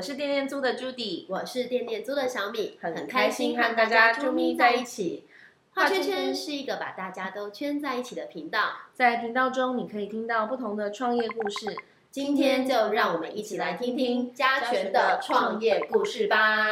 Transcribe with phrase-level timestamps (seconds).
[0.00, 5.26] 我是店店租的 Judy，我是店店租的小米，很很开开心心和大家家啾咪在在一起。
[5.74, 8.60] 画圈圈是一个把大家都圈在一起的频道，
[8.94, 11.76] 在频道中你可以听到不同的创业故事。
[12.10, 16.66] 今天就让我们一起来听听嘉全的创业故事吧！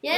[0.00, 0.14] 耶！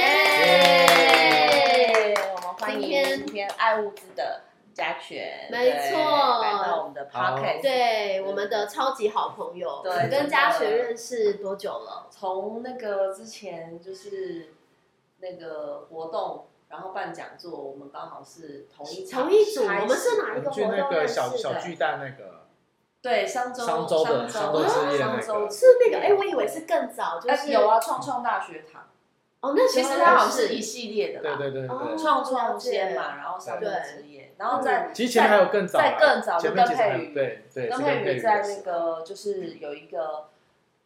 [2.35, 4.43] 我们欢迎今天爱物资的
[4.75, 6.41] 嘉全，没错。
[6.41, 7.61] 来到我们的 podcast。
[7.61, 12.07] 对，我们的超级好朋友，对你跟嘉全认识多久了？
[12.11, 14.53] 从那个之前就是
[15.19, 21.21] 那个活动，然后办讲座，我们刚好是同一场同一组，我们是哪一个活去那个动认识的？
[21.21, 22.47] 小小巨蛋那个，
[23.01, 25.49] 对商周商周的商商周之夜那个。
[25.49, 28.83] 是那个，哎，我以为是更早，就是哎有啊，创创大学堂，
[29.45, 31.97] 哦，那其实它好像是一系列的啦，对对对。
[31.97, 40.29] 创创先嘛，然后上面之夜，然后在其实前面还有更早啊，在更早佩瑜对对，跟是佩宇在那个就是有一个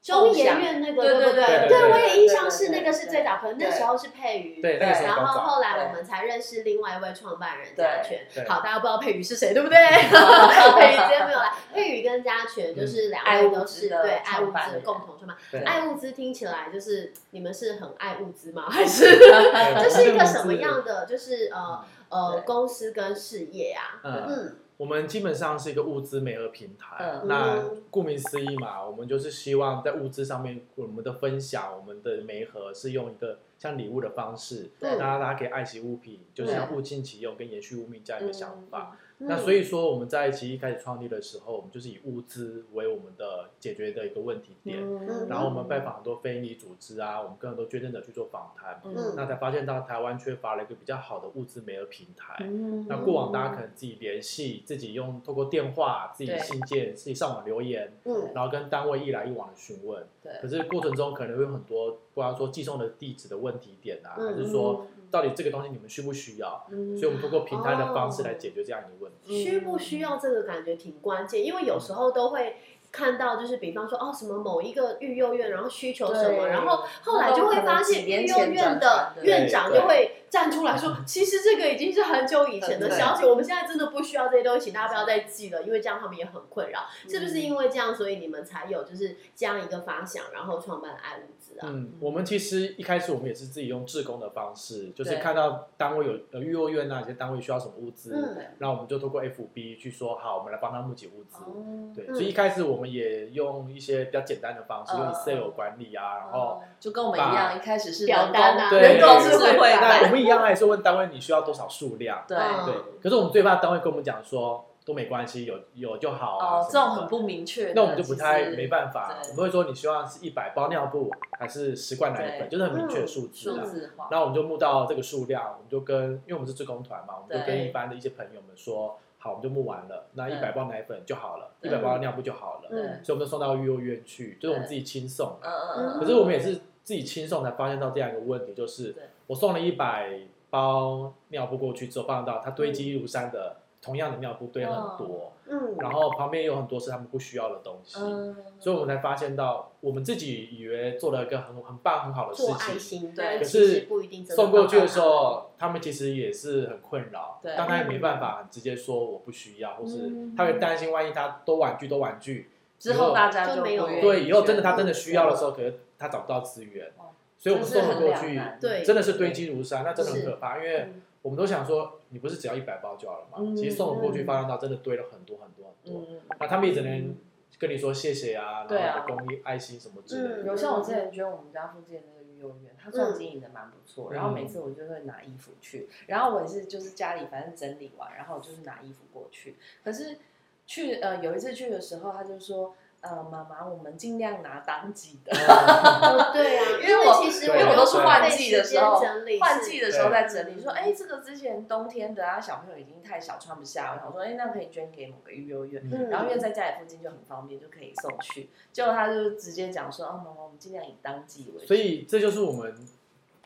[0.02, 4.62] 中研院那个对不对对对，我也印象是那个是最早，可能那对时候是佩瑜，
[5.04, 8.46] 然后后来我们才认识另外一位创办人对嘉全。
[8.48, 9.76] 好，大家不知道佩瑜是谁，对不对？
[10.80, 15.36] 佩瑜今天没有来， 佩瑜跟嘉全就是两位都是对爱物资共同创办。
[15.52, 18.68] 对爱物资听起来就是你们是很爱物资吗？
[18.72, 24.00] 还是对这是一个什么样的就是呃呃公司跟事业啊？
[24.06, 26.96] 嗯，嗯我们基本上是一个物资媒合平台。
[27.00, 38.92] 嗯那嗯顾名思义嘛，我们就是希望在物资上面，我们的分享，我们的媒合是用一个像礼物的方式，对大家大家可以爱惜物品，就是像物尽其用跟延续物命这样一个想法。
[38.94, 44.80] 嗯那所以说，我们在其实一开始创立的时候，我们就是以物资为我们的解决的一个问题点。
[44.82, 52.38] 嗯然后我们拜访很多非营利组织啊，我们跟很多捐赠者去做访谈，嗯那才发现到台湾缺乏了一个比较好的物资媒合平台。
[52.40, 60.02] 嗯那过往大家可能自己联系，自己用透过电话、自己信件、自己上网留言，嗯然后跟单位一来一往的询问。
[60.24, 66.66] 对可是过程中可能会有很多，不管说寄送的地址的问题点啊，嗯还是说到底这个东西你们需不需要？
[66.72, 66.98] 嗯。
[66.98, 69.44] 所以我们通过平台的方式来解决这样一个问题。
[69.44, 72.58] 需不需要这个感觉挺关键，因为有时候都会
[72.92, 86.82] 看到，就是比方说哦什么某一个育幼院，然后需求什么，然后后来就会发现育幼院的院长就会站出来说，其实这个已经是很久以前的消息，我们现在真的不需要这些东西，请大家不要再记了，因为这样他们也很困扰。
[87.06, 91.68] 嗯是不是因为这样，所以你们才有就是这样一个发想，然后创办爱物资啊？
[91.68, 98.38] 嗯，我们其实一开始我们也是自己用志工的方式，就是看到单位有呃育幼院啊，有些单位需要什么物资，嗯。
[98.60, 101.40] 然后我们就通过 FB 去说好，我们来帮他募集物资。
[101.46, 101.92] 哦。
[101.96, 102.14] 对，嗯。
[102.14, 105.00] 所以一开始我们也用一些比较简单的方式，嗯。
[105.00, 112.38] 用 Excel 管理啊，然后哦就跟我们一样，一开始是表单啊对人工智慧那版，我们一样还是问单位你需要多少数量，对。
[112.38, 112.66] 嗯。
[112.66, 112.76] 对。
[113.02, 123.64] 可是我们最怕单位跟我们讲说都没关系，有有就好这种很不明确，那我们就不太没办法，我们会说你希望是一百包尿布还是十罐奶粉，就是很明确的数字啊。
[123.64, 133.04] 数字化，然后我们就募到这个数量，我们就跟，因为我们是志工团嘛，我们就跟一般的一些朋友们说，好，我们就募完了，那一百包奶粉就好了，一百包尿布就好了，嗯。
[133.04, 135.38] 所以我们就送到育幼院去，就是我们自己亲送。
[135.44, 152.80] 嗯嗯嗯，可是我们也是自己亲送才发现到这样一个问题，就是对我送了一百包尿布过去之后，发现到它堆积如山的同样的尿布堆很多，嗯，然后旁边有很多是他们不需要的东西，嗯，所以我们才发现到我们自己以为做了一个很很棒很好的事做爱情。
[152.80, 160.34] 心，对可是不一定真的送过去的时候，他们其实也是很困扰，对但他也没办法很直接说我不需要，或是嗯。
[160.36, 173.38] 他会担心万一他都玩具都玩具，之后大家就没有不愿意对，以后真的他真的需要的时候，可是他找不到资源哦，所以我们送了过去对真的是堆积如山，那真的很可怕，因为嗯我们都想说，你不是只要一百包就好了嘛？
[173.40, 177.16] 嗯其实送了过去，发现到真的堆了很多很多很多，嗯，那他们也只能
[177.58, 180.44] 跟你说谢谢啊，然后公益爱心什么之类嗯的。
[180.48, 189.56] 有像我之前捐我们家附近的那个育幼院，他算经营的蛮不错，嗯然后每次我就会拿衣服去，然后我也是就是家里反正整理完，然后就是拿衣服过去。
[189.84, 190.18] 可是
[190.66, 192.76] 去呃有一次去的时候，他就说。
[193.02, 208.50] 呃，妈妈，我们尽量拿当季的，哦，对啊， 因为我其实因为我都是换季的时候整理换季的时候在整理，说，哎，这个之前冬天的啊，小朋友已经太小穿不下，我想说，哎，那可以捐给某个育幼院，嗯然后因为在家里附近就很方便，就可以送去。
[208.74, 211.68] 结果他就直接讲说，哦，妈妈，我们尽量以当季为主。
[211.68, 212.76] 所以这就是我们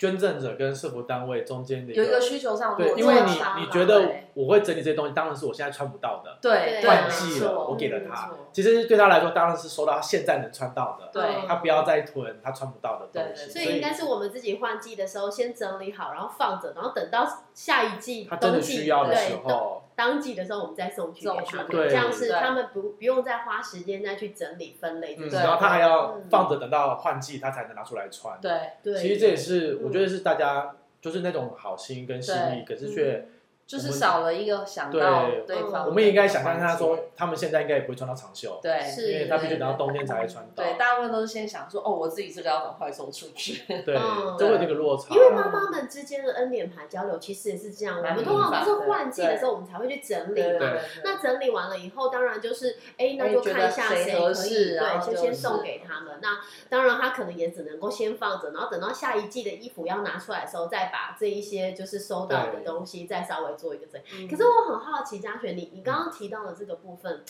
[0.03, 8.29] 捐赠者跟社服单位中间的有一个需求上对，因为你你觉得我会整理这些东西，当然是我现在穿不到的，对对换季了，我给了他。
[8.51, 13.45] 其实对他来说，当然是收到他现在能穿到的，对他不要再囤他穿不到的东西。
[13.45, 28.51] 对对所以应该是我们自己换季的时候先整理好，然后放着，然后等到下一季他真的冬季需要的对时候，当季的时候我们再送去给他们，这样是他们不不用再花时间再去整理分类这嗯，然后他还要嗯放着等到换季他才能拿出来穿。，对
[28.81, 33.27] 对，其实这也是嗯我觉得是大家就是那种好心跟心意，可是却
[33.73, 35.85] 就是少了一个想到对对方。
[35.85, 40.63] 嗯我们也应该想象他说，他们现在应该也不会穿到长袖，对，是因为他必须等到冬天才会穿到。
[40.63, 43.63] 对，大部分都是先想说，哦，我自己这个要赶快送出去。
[43.83, 45.13] 对嗯，就会有那个落差。
[45.13, 50.77] 因为妈妈们之间的恩典牌交流其实也是这样，我蛮们通常都是换季的时候我们才会去整理对嘛。
[51.03, 56.19] 那整理完了以后，当然就是哎，那就看一下谁可以，对，就就是先送给他们。
[56.21, 64.25] 那当然他可能也只能够先放着，然后等到下一季的衣服要拿出来的时候，再把这一些就是收到的东西再稍微做一个整理。
[64.25, 67.23] 嗯可是我很好奇，嘉璇，你你刚刚提到的这个部分，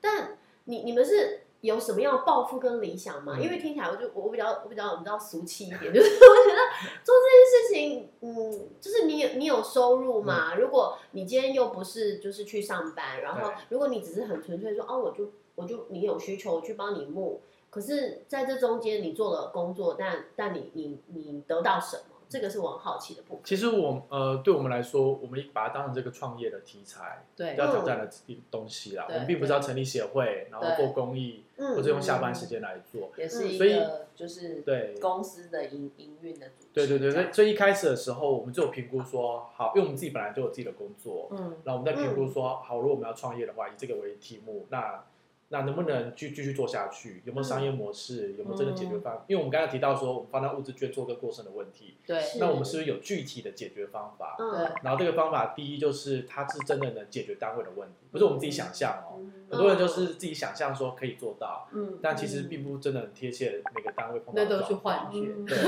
[0.00, 3.34] 但你你们是有什么样的抱负跟理想吗？
[3.36, 6.60] 嗯因为听起来我就我比较我比较你知道俗气一点， 就是我觉得
[7.04, 10.54] 做这件事情，嗯，就是你有你有收入嘛？
[10.54, 22.09] 如果你今天又不是就是去上班，然后如果你只是很纯粹说哦，我就我就你有需求我去帮你募，可是在这中间你做了工作，但但你你你得到什么？
[22.30, 23.42] 这个是我很好奇的部分。
[23.44, 28.08] 其实我呃，对我们来说，我们把它当成这个创业的题材，对要挑战的
[28.52, 29.06] 东西啦。
[29.08, 33.10] 我们并不是要成立协会，然后做公益，嗯或者用下班时间来做。
[33.18, 36.68] 也是一所以个就是对公司的营营运的组织。
[36.72, 45.04] 对对对，所以所以一开始的时候，我们就有评估说，好，因为我们自己本来就有自己的工作，嗯然后我们在评估说，好，如果我们要创业的话，以这个为题目，那
[45.52, 47.22] 那能不能继继续做下去？
[47.24, 48.34] 有没有商业模式？
[48.38, 49.24] 有没有真的解决方案？
[49.26, 54.36] 因为我们刚才提到说，我们放到物资捐做跟过剩的问题，对那我们是不是有具体的解决方法？
[54.38, 59.16] 嗯对然后这个方法，第一就是它是真的能解决单位的问题，不是我们自己想象哦。
[59.18, 64.74] 嗯很多人就是自己想象说可以做到，嗯，但其实并不真的很贴切每个单位碰到那都是。
[64.74, 65.18] 幻觉。
[65.36, 65.58] 嗯对，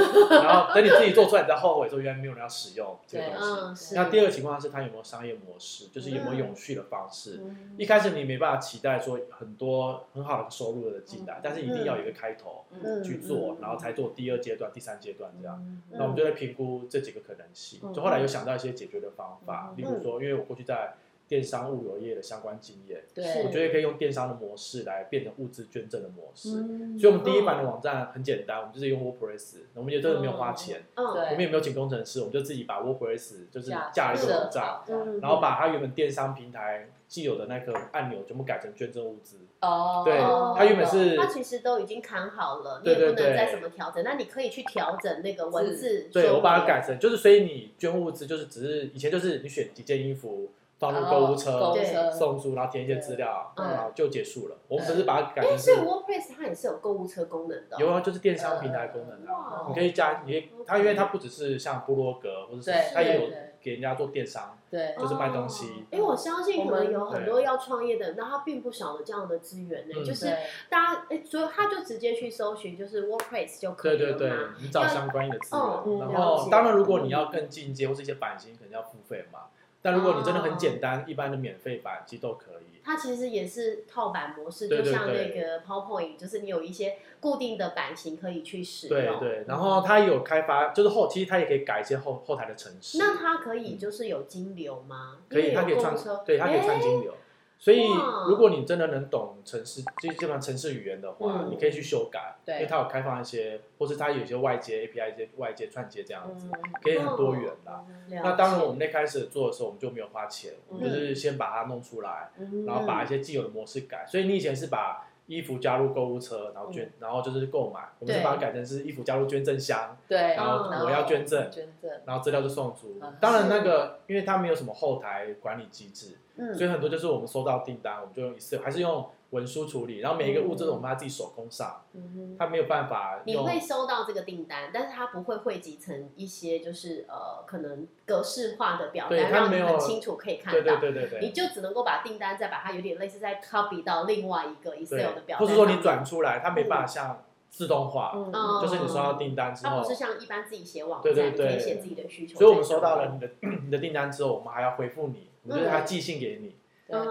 [0.41, 3.97] 然后等你自己做出来，你再后悔说原来没有人要使用这个东西。
[3.97, 7.41] 嗯，那第二个情况是它有没有商业模式，就是有没有永续的方式。
[7.43, 15.59] 嗯一开始你没办法期待说很多很好的收入的进来，但是一定要有一个开头嗯去做嗯，然后才做第二阶段、第三阶段这样。
[15.61, 20.95] 嗯那我们就在评估这几个可能性，嗯就后来有想到一些解决的方法，嗯例如说，因为我过去在
[21.29, 26.61] 电商物流业的相关经验，对，我觉得可以用电商的模式来变成物资捐赠的模式。
[26.61, 39.39] 嗯所以，我们第一版的网站很简单，我们就是用 WordPress，我们也真的没有花钱，嗯，我们也没有请工程师，我们就自己把 WordPress 就是架架了一个设网站，然后把它原本电商平台既有的那个按钮全部改成捐赠物资。
[39.63, 46.11] 哦，对哦它原本是它其实都已经砍好了，你不能再怎么调整，那你可以去调整那个文字。
[46.13, 50.51] 对，我把它改成就是，所以你捐物资就是只是以前就是你选几件衣服
[50.83, 52.11] 放入购物车，购物车。
[52.11, 53.65] 送出，然后填一些资料，对。
[53.65, 54.57] 然后就结束了。
[54.67, 57.79] 我们只是把它改哎，成所以是 WordPress 它也是有购物车功能的哦。
[57.79, 63.31] 有啊，就是电商平台功能啊，你可以加，你可以它因为它不只是像部落格或者是它也有
[63.61, 64.97] 给人家做电商，对。
[64.99, 65.85] 就是卖东西。
[65.93, 70.05] 因为我相信可能有很多要创业的，那他并不少的这样的资源呢，嗯。
[70.05, 70.27] 就是
[70.69, 79.41] 大家哎，所以他就直接去搜寻就是 WordPress 就可以了对对你找相关的资源，然后当然如果你要更进阶或是一些版型，可能要付费嘛。
[79.83, 82.79] 但如果你真的很简单，一般的免费版其实都可以。
[82.85, 88.99] 它其实也是套版模式，就像那个 PowerPoint，就是你有一些固定的版型可以去使用。
[88.99, 92.99] 对对，然后它有开发，就是后其实它也可以改一些后后台的程式。
[92.99, 95.19] 那它可以就是有金流吗？
[95.29, 97.15] 可以，它可以串有购物车，对，它可以串哎金流。
[97.63, 97.87] 所以，
[98.29, 101.51] 如果你真的能懂城市，就基本上城市语言的话，嗯。
[101.53, 102.57] 你可以去修改，对。
[102.57, 106.61] 因为它有开放一些，或是它有一些外接 API、一些外接串接这样子，嗯。
[106.83, 107.75] 可以很多元啦。
[107.75, 114.05] 哦那当然，我们那开始做的时候，我们就没有花钱，我们嗯就是先把它弄出来，们然后把一些既有的模式改。
[114.09, 116.93] 所以你以前是把衣服加入购物车，然后捐，嗯。
[117.01, 122.99] 然后就是购买，我们是把它改成是衣服加入捐赠箱，对，然后嗯我要捐赠，捐赠，然后资料就送出。
[123.01, 123.15] 嗯。
[123.21, 126.55] 当然，那个因为它没有什么后台管理机制，嗯。
[126.55, 133.45] 所以很多就是我们收到订单，我们就用 Excel，还是用文书处理，然后每一个物资都我们要自己手工上，嗯它没有办法你用。
[133.45, 140.61] 会收到这个订单，但是他不会汇集成一些就是呃可能格式化的表单，让你很清楚可以看到。
[140.61, 141.21] 对对对对。
[141.21, 152.39] 你就只能够把订单再把它有点类似再 copy 到另外一个 Excel 的表单，或者说你转出来，它没办法像自动化，嗯嗯就是你收到订单之后它不，是像一般自己写网站，对对对可以写自己的需求。
[152.39, 153.31] 所以我们收到了你的
[153.65, 156.55] 你的订单之后，我们还要回复你，我们就是他寄信给你，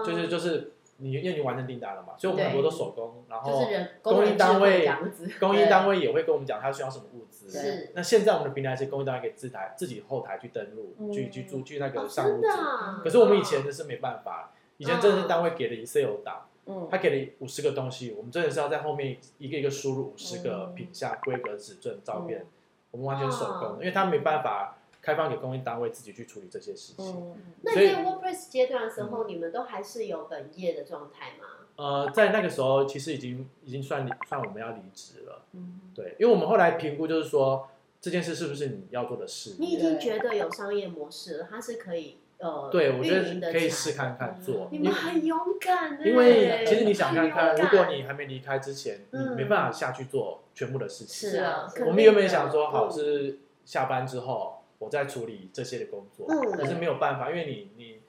[0.04, 3.66] 就是就是你因为你完成订单了嘛，所以我们很多都手工，然后
[4.02, 7.50] 工人智慧单位这样子，供应单位也会跟我们讲他需要什么物资。
[7.50, 12.48] 是那现在我们的平台是供应单位可以自台自己后台去登录，嗯去去注去那哦个上物资。
[13.02, 22.46] 可是我们以前的是没办法，以前真的是单位给了 Excel 档，嗯他给了五十个东西，我们真的是要在后面一个一个输入五十个嗯品相、规格、尺寸、照片嗯，
[22.92, 27.04] 我们完全手哇工，因为他没办法开放给供应单位自己去处理这些事情。
[27.04, 31.48] 嗯，那在 WordPress 阶段的时候，你们都还是有本业的状态吗？
[31.74, 35.80] 呃，在那个时候其实已经已经算离算我们要离职了，嗯。
[35.94, 37.68] 对，因为我们后来评估就是说
[38.00, 51.30] 这件事是不是你要做的事，你已经觉得有商业模式了，它是可以呃对我觉得可以试看看做，你们很勇敢的因为其实你想看看，如果你还没离开之前，你嗯没办法下去做全部的事情。
[51.30, 58.00] 是啊，我们原本想说好嗯是下班之后我在处理这些的工作，嗯可是没有办法，因为你你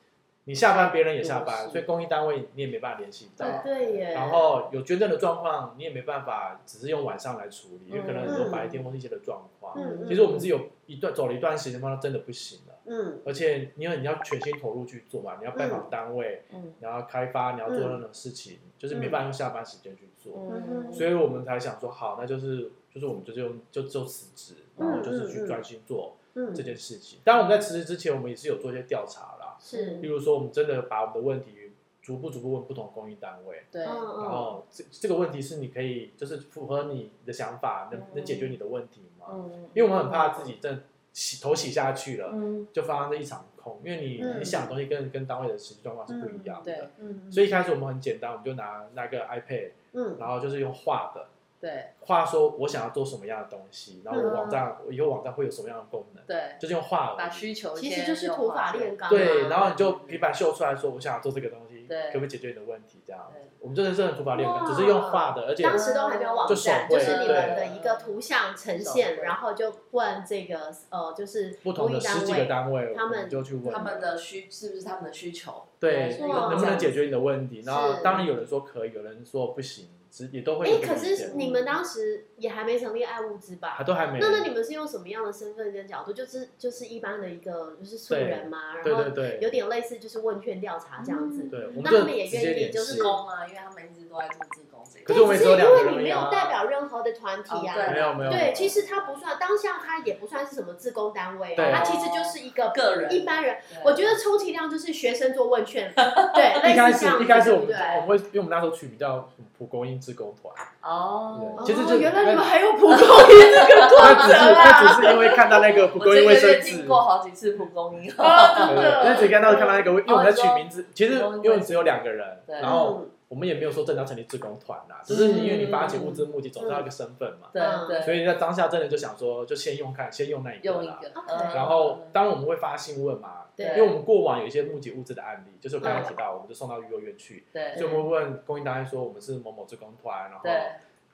[0.45, 3.45] 你下班，别人也下班，所以公益单位你也没办法联系到。
[3.63, 9.77] 对对耶，然后有捐赠的状况，你也没办法，只是用晚上来处理，因为可能很多白天或是一些的状况。
[10.07, 13.21] 其实我们是有一段走了一段时间，发现真的不行了，嗯。
[13.25, 16.73] 而且因为你要全心投入去做嘛，你要拜访单位，嗯。
[16.79, 20.91] 你要开发，你要做任何事情，就是没办法用下班时间去做，嗯。
[20.91, 27.19] 所以我们才想说，好，那就是就是我们就就就就辞职，然后就是去专心做嗯这件事情。
[27.23, 31.71] 当然我们在辞职之前，我们也是有做一些调查啦，是例如说我们真的把我们的问题
[32.01, 33.63] 逐步逐步问不同公益单位。
[33.71, 39.27] 对，嗯然后这这个问题是你可以就是符合你的想法，能能解决你的问题吗？
[39.31, 46.75] 嗯，因为我们很怕自己真的洗头洗下去了，嗯就发生了一场空，因为你嗯你想的东西跟跟单位的实际状况是不一样的。
[46.75, 51.27] 对，嗯所以一开始我们很简单，我们就拿那个 iPad，嗯然后就是用画的，
[51.63, 51.93] 对。
[52.01, 57.29] 画说我想要做什么样的东西，然后网站我以后网站会有什么样的功能，对，就是用画把。
[57.29, 62.07] 需求其实先就是土法炼钢啊，对，然后你就平板秀出来说，我想要做这个东西，对。
[62.07, 63.01] 可不可以解决你的问题？
[63.07, 63.31] 这样。
[63.33, 64.69] 子，我们真的是很土法炼钢，哇。
[64.69, 67.69] 只是用画的，而且当时都还没有网就手站，绘就是你们的对。
[67.75, 69.23] 一个图像呈现，绘。
[69.23, 73.73] 然后就问这个呃，就是不同的十几个，单位，他们就去问。
[73.73, 75.63] 他们的需是不是他们的需求？
[75.79, 77.63] 对哇能不能解决你的问题。
[77.65, 80.95] 然后当然有人说可以，有人说不行，只也都会哎可。
[80.95, 83.83] 是你们当时也还没成立爱物资吧还？
[83.83, 84.19] 都还没。
[84.19, 86.13] 那那你们是用什么样的身份跟角度？
[86.13, 89.03] 就是就是一般的一个就是素人嘛，然后
[89.41, 91.49] 有点类似就是问卷调查这样子。
[91.49, 93.03] 对，那他们也愿意就是。
[93.03, 95.05] 工啊，因为他们一直都在做自工这个。
[95.05, 97.75] 可是我们只是因为你没有代表任何的团体哦啊。
[97.91, 98.31] 没有没有。
[98.31, 103.57] 没对，其实他不算，当下他也不算是什么自工单位对啊，它其实就是一个个人一般人。
[103.83, 105.93] 我觉得充其量就是学生做问卷，
[106.33, 114.63] 对，类 一开始似这样子一开始我们我们会，因为我们那时候取名叫蒲公英自工团，哦，其实就哦原来你们还有蒲公英这个过那只是程啊！
[114.63, 118.11] 那只是因为看到那个蒲公英卫生纸经，过好几次蒲公英。
[118.17, 130.75] 啊对对，那只看到看到那个，因为我们在取哦名字，其实因为只有两个人，然后我们也没有说真的要成立志工团啦，只是因为你发起物资募集，总是要一个身份嘛，对对，所以在当下真的就想说，就先用看，先用那一个啦。
[130.75, 131.33] 用一个，OK。
[131.33, 131.55] 嗯。
[131.55, 137.75] 然后，当然我们会发新闻嘛，因为我们过往有一些募集物资的案例，就是我刚刚提到，我们就送到育幼院去，对。
[137.75, 140.45] 所以我们会问供应单位说我们是某某志工团，然后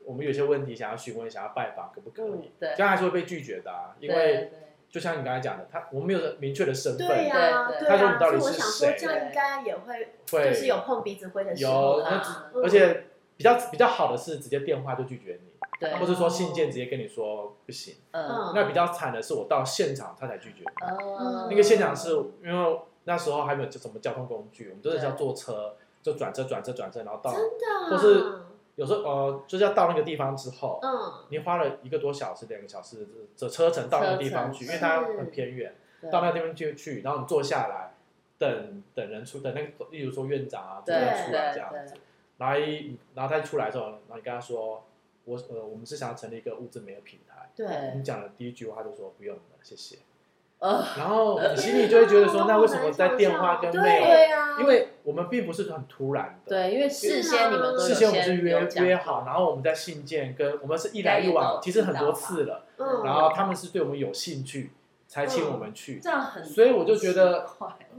[0.04, 2.52] 我们有些问题想要询问，想要拜访，可不可以？
[2.60, 4.52] 对，这样还是会被拒绝的啊，因为对
[4.92, 13.06] 就像你刚才讲的，他我们没有明确的身份，对呀，对对啊，他说你到底是所以我想说谁这样应该也会会就是有碰鼻子灰的时候有啦而且
[13.38, 17.96] 比较比较好的是直接电话就拒绝你，对，或者说信件直接跟你说不行。
[18.12, 20.86] 嗯那比较惨的是我到现场他才拒绝你。
[20.86, 22.10] 嗯，那个现场是
[22.44, 28.26] 因为那时候还没有什么交通工具，我们真的是要坐车，就转车转车转车，然后到真的啊，或是
[28.80, 33.06] 有时候呃就是要到那个地方之后，嗯，你花了一个多小时、两个小时
[33.38, 35.76] 的车程到那个地方去，因为它很偏远，
[36.10, 37.94] 到那个地方就去，然后你坐下来
[38.38, 41.94] 等等人出，等那个例如说院长啊，这对个出来这样子。
[41.94, 42.02] 对，
[42.38, 44.86] 然后一然后他一出来之后，然后你跟他说，
[45.26, 47.68] 我呃我们是想要成立一个物质媒的平台，对，
[47.98, 49.98] 你讲的第一句话就说不用了，谢谢，
[50.60, 54.06] 呃，然后你心里就会觉得说，哦那为什么在电话跟对 mail？
[54.06, 64.72] 对啊，因为我们并不是很突然的，对，因为事先你们都事先我们是约约好，然后我们在信件跟我们是一来一往，其实很多次了，嗯，然后他们是对我们有兴趣
[65.10, 67.44] 才请我们去，这样很，所以我就觉得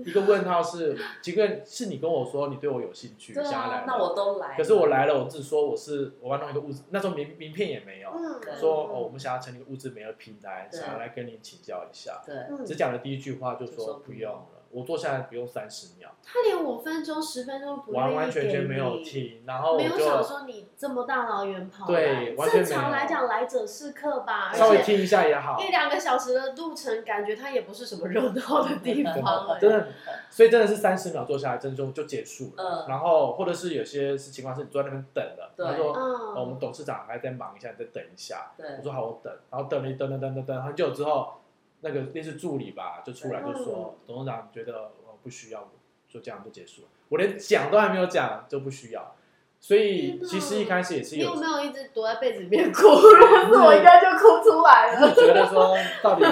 [0.06, 29.14] 一个问号是，几个是你跟我说你对我有兴趣，对想要来啊，，那我都来，可是我来了，我只说我是我要弄一个物质，那时候名名片也没有，嗯，说哦我们想要成立一个物质美的平台，想要来跟您请教一下，对，嗯只讲了第一句话就说不用了，我坐下来不用三十秒，他连五分钟、十分钟不完完全全没有听，然后没有想说你这么大老远跑对来完全正常来讲来者是客吧，稍微听一下也好，一两个小时的路程，感觉它也不是什么热闹的地方
[29.48, 29.88] 的，真的，
[30.30, 32.64] 所以真的是三十秒坐下来，真的就就结束了。
[32.64, 38.52] 嗯然后或者是有些是情况是你坐在那边等了，他说、哦我们嗯，董事长还在忙一下，你再等一下。
[38.56, 39.32] 对我说好，我等。
[39.50, 41.39] 然后等了一等等等等等很久之后，
[41.80, 45.68] 那个那是助理吧就出来就说，董事长觉得我不需要，
[46.08, 46.88] 就这样就结束了。
[47.08, 49.14] 我连讲都还没有讲就不需要。
[49.62, 52.80] 所以其实一开始也是有你有没有一直躲在被子里面 哭？
[52.88, 55.14] 如果是我，应该就哭出来了。
[55.14, 56.24] 就觉得说，到底，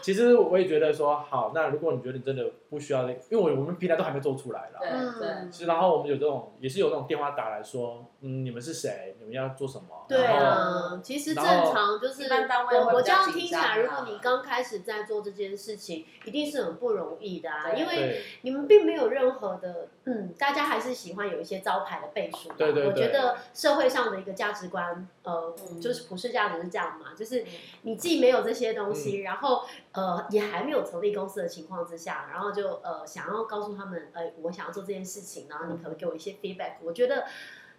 [0.00, 4.78] 其实我也觉得说，好，那如果你觉得你真的不需要那，因为我我们平台都还没做出来了。
[4.80, 5.28] 对对。
[5.28, 9.16] 嗯，其实，然后我们有这种，也是有那种电话打来说，嗯，你们是谁？
[9.18, 10.06] 你们要做什么？
[10.08, 22.54] 对啊，其实正常就是我我这样听起来，如果你刚开始在做这件事情，一定是很不容易的啊，因为，你们并没有任何的，嗯，大家还是喜欢有一些招牌的背书嘛。
[22.56, 22.90] 对对对。
[22.90, 25.80] 我觉得社会上的一个价值观，呃，嗯。
[25.80, 27.46] 就是普世价值是这样嘛，就是嗯。
[27.82, 28.94] 你既没有这些东嗯。
[28.94, 29.62] 西，然后
[29.92, 36.74] 呃也还没有成立公司的情况之下，然后就呃想要告诉他们，呃，我想要做这件事情，然后你可不可以给我一些 feedback？
[36.82, 37.24] 我觉得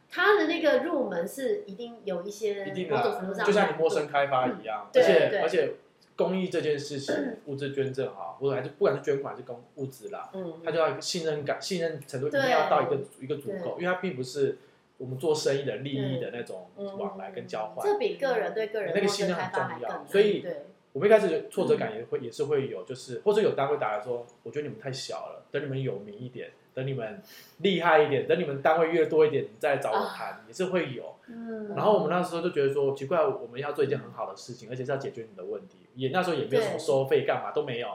[0.09, 5.73] 他的那个入门是一定有一些一定某种程度的，上就像你陌生开发一样，对而且而且
[6.17, 14.57] 公益这件事情，物资捐赠哈，或者还是不管是捐款还是公物资啦，嗯，它就要信任感，信任程度一定要到一个一个足够，因为它并不是
[14.97, 17.83] 我们做生意的利益的那种嗯往来跟交换。
[17.83, 20.05] 这比个人对个人陌那个信任很重要。
[20.05, 27.21] 所以对，我们一开始挫折感也会也是会有，就是或者有单位打来说，我觉得你们太小了，等你们有名一点，等你们
[27.59, 31.15] 厉害一点，等你们单位越多一点，你再来找我谈，也是会有。
[31.27, 37.87] 嗯，然后我们那时候就觉得说，奇怪，我们要做一件很好的事情，而且是要解决你的问题，也那时候也没有什么收费干嘛都没有，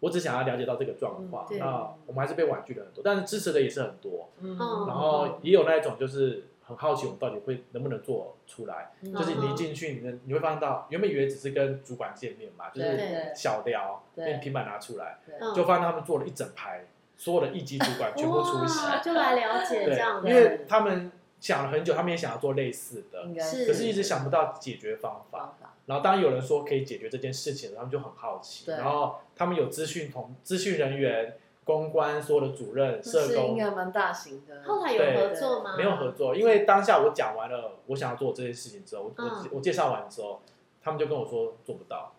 [0.00, 1.46] 我只想要了解到这个状况。
[1.58, 4.86] 那我们还是被婉拒了很多，但是支持的也是很多，嗯嗯。
[4.86, 4.94] 然。
[4.98, 8.90] 后也有那一种就是很好奇我们到底会能不能做出来。
[9.02, 15.18] 嗯就是你一进去，你能你会发现到，原本以为只是跟主管见面嘛，就是对小聊，对连平板拿出来，
[15.54, 16.86] 就发现他们做了一整排，
[17.16, 18.84] 所有的一级主管全部出席。
[18.86, 25.38] 哇就来了解这样对，因为他们想了很久，他们也想要做类似的，应该是可是一直想不到解决方法。
[25.38, 28.66] 方法，然后当有人说可以解决这件事情，他们就很好奇。
[28.66, 34.62] 对然后他们有资讯同资讯人员、公关所有的主任、社是应工，该蛮大型的。
[34.64, 35.76] 后来有合作吗？
[35.76, 39.48] 没有合作，因为当下我讲完了我想要做这件事情之后，我我嗯。
[39.52, 40.40] 我介绍完之后，
[40.82, 42.12] 他们就跟我说做不到。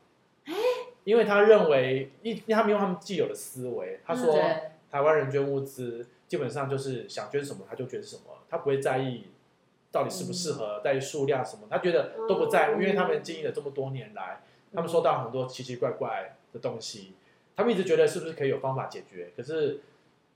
[1.03, 4.71] 因为他认为，因因为他们用他们既有的思维，他说对。
[4.89, 9.25] 台湾人捐物资基本上就是想捐什么他就捐什么，他不会在意
[9.91, 17.15] 到底适不适合，在意数量什么，他觉得都不在乎，嗯因为他们经营了这么多年来，他们收到很多奇奇怪怪的东西，
[17.55, 19.81] 他们一直觉得是不是可以有方法解决，可是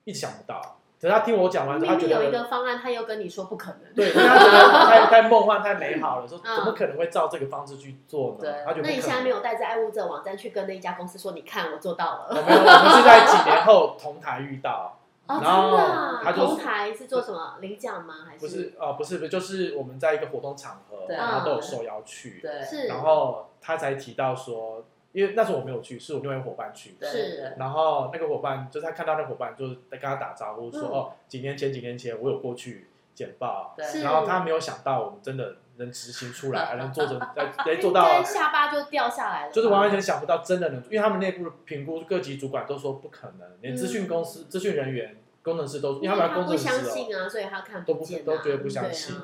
[0.04, 0.62] 一直想不到。
[1.00, 3.94] 可是他听我讲完之后，他觉明明有一得个方案，他又跟你说不可能。
[3.96, 8.52] 对，因为他觉得太太梦幻、太美好了，说嗯怎么可能会照这个方式去做呢对？
[8.66, 16.22] 他觉得不可能那你现在没有带着爱物这网站去跟那一家公司说，你看我做到了 我们是在几年后同台遇到，哦，真然后的啊？
[16.24, 18.16] 他就同台是做什么领奖吗？
[18.28, 24.84] 还不是呃不是不是，就是我们在一个活动场合，对然后都有受邀去，对是然后他才提到说，
[25.18, 46.94] 因为那时候我没有去，是我另外一个伙伴去，对是对然后那个伙伴就是他看到那个伙伴，就是在跟他打招呼说，嗯哦，几年前几年前我有过去简报，对然后他没有想到我们真的能执行出来，还能做成， 来来做到下巴就掉下来了，就是完完全想不到真的能，因为他们内部评估各级主管都说不可能，连资讯公司、资讯人员、工程师都，因为因他们要为他不相工程师哦。
[46.94, 49.16] 信啊，所以他看都不见啊都觉得不相信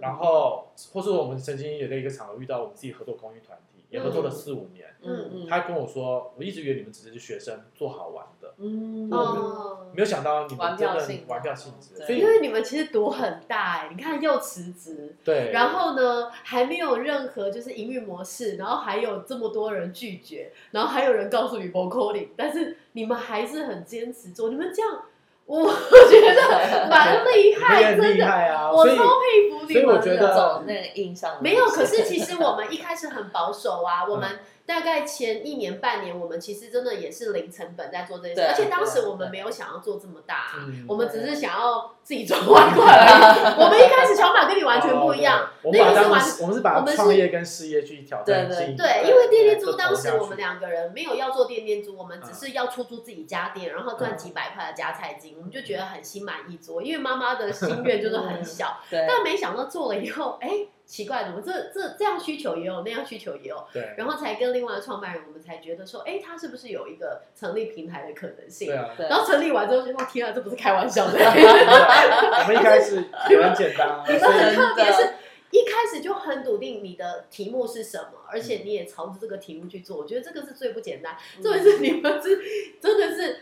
[0.00, 4.86] 然后，或是我们曾经也在一个场合遇到我们自己合作公益团体，也合作了四五年。
[5.00, 9.08] 嗯嗯，他跟我说，我一直以为你们只是学生做好玩的，嗯。
[9.12, 25.02] 哦，没有想到你们玩真的玩票性质，所以因为你们其实赌很大哎，你看又辞职，对，然后呢还没有任何就是营运模式，然后还有这么多人拒绝，然后还有人告诉你 v coding，但是你们还是很坚持做，你们这样
[25.48, 25.66] 我
[26.10, 29.74] 觉得蛮厉害，真的，啊， 我超佩服你们的。
[29.74, 34.28] 所以我觉得那个印象没有，可是其实我们一开始很保守啊，我们
[34.68, 40.52] 大概前一年半年，我们其实真的也是零成本在做这件事，而且当时我们没有想要做这么大
[40.86, 43.56] 我们只是想要自己赚外快而已。
[43.64, 56.82] 我们一开始想法跟你完全不一样，那个是完我们是把创业跟事业去挑战对对对，因为电电租当时我们两个人没有要做电电租，我们只是要出租自己家店，然后赚几百块的加菜金，我们就觉得很心满意足。
[56.82, 60.50] 因为妈妈的心愿就是很小，但没想到做了以后，哎，
[60.88, 68.74] 奇怪，怎么这这这样需求也有，那样需求也有，对然后才跟另外的创办人，我们才觉得说，哎，他是不是有一个成立平台的可能性对？
[68.74, 68.88] 啊。
[68.96, 71.12] 对然后成立完之后就说，天啊，这不是开玩笑的。
[71.12, 75.02] 我们一开始也很简单啊，你 们很特别，是
[75.50, 79.98] 一开始就很笃定你的题目是什么，而且你也朝着这个题目去做。
[79.98, 82.40] 我觉得这个是最不简单，嗯重点是你们是
[82.80, 83.40] 真的是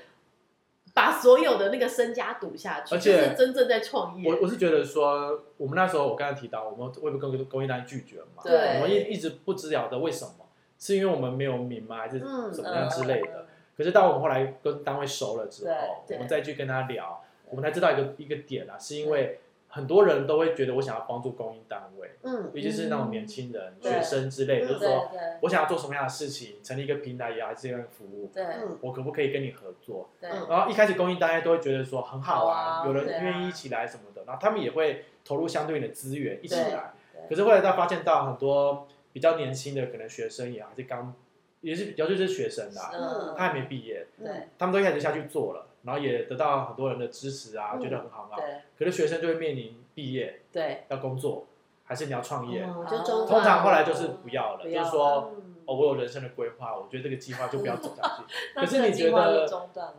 [0.96, 4.30] 把所有的那个身家赌下去，而且就是真正在创业。
[4.30, 10.46] 我我是觉得说，我们那时候我刚才提到，我们微博公公益单拒绝嘛，对我们一一直不知了的为什么，
[10.78, 13.28] 是因为我们没有名吗，还是嗯怎么样之类的？
[13.40, 15.74] 嗯可是到我们后来跟单位熟了之后，
[16.09, 19.38] 我们再去跟他聊，我们才知道一个一个点啊，是因为
[19.76, 25.10] 很多人都会觉得我想要帮助公益单位，嗯尤其是那种年轻人、对学生之类，就是说
[25.42, 28.42] 我想要做什么样的事情，成立一个平台也好，还是一个服务，对。
[28.42, 30.08] 嗯我可不可以跟你合作？
[30.18, 30.30] 对。
[30.30, 36.94] 嗯然后一开始公益单位都会觉得说很好好啊，有人愿意一起来什么的，然后他们也会投入相对应的资源一起来。
[37.12, 41.14] 对可是后来他发现到很多比较年轻的，可能学生也还是刚，
[41.60, 43.34] 也是比较就是学生啦、嗯。
[43.36, 44.48] 他还没毕业，对。
[44.58, 48.37] 他们都开始下去做了，然后也得到很多人的支持啊，嗯觉得很好啊。
[48.37, 48.44] 对
[48.79, 51.46] 可是学生就会面临毕业对，要工作，
[51.85, 52.62] 还是你要创业？
[52.64, 58.22] 哦就中通常后来就是不要了，就是说嗯哦，我有人生的规划，我觉得这个计划就不要走下去。
[58.55, 59.49] 可是你觉得？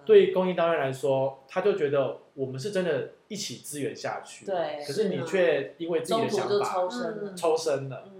[0.05, 7.33] 对公益单位来说，他就觉得我们是真的一起支援下去，对可是你却因为自己的想法抽身了。
[7.35, 8.16] 抽身了，嗯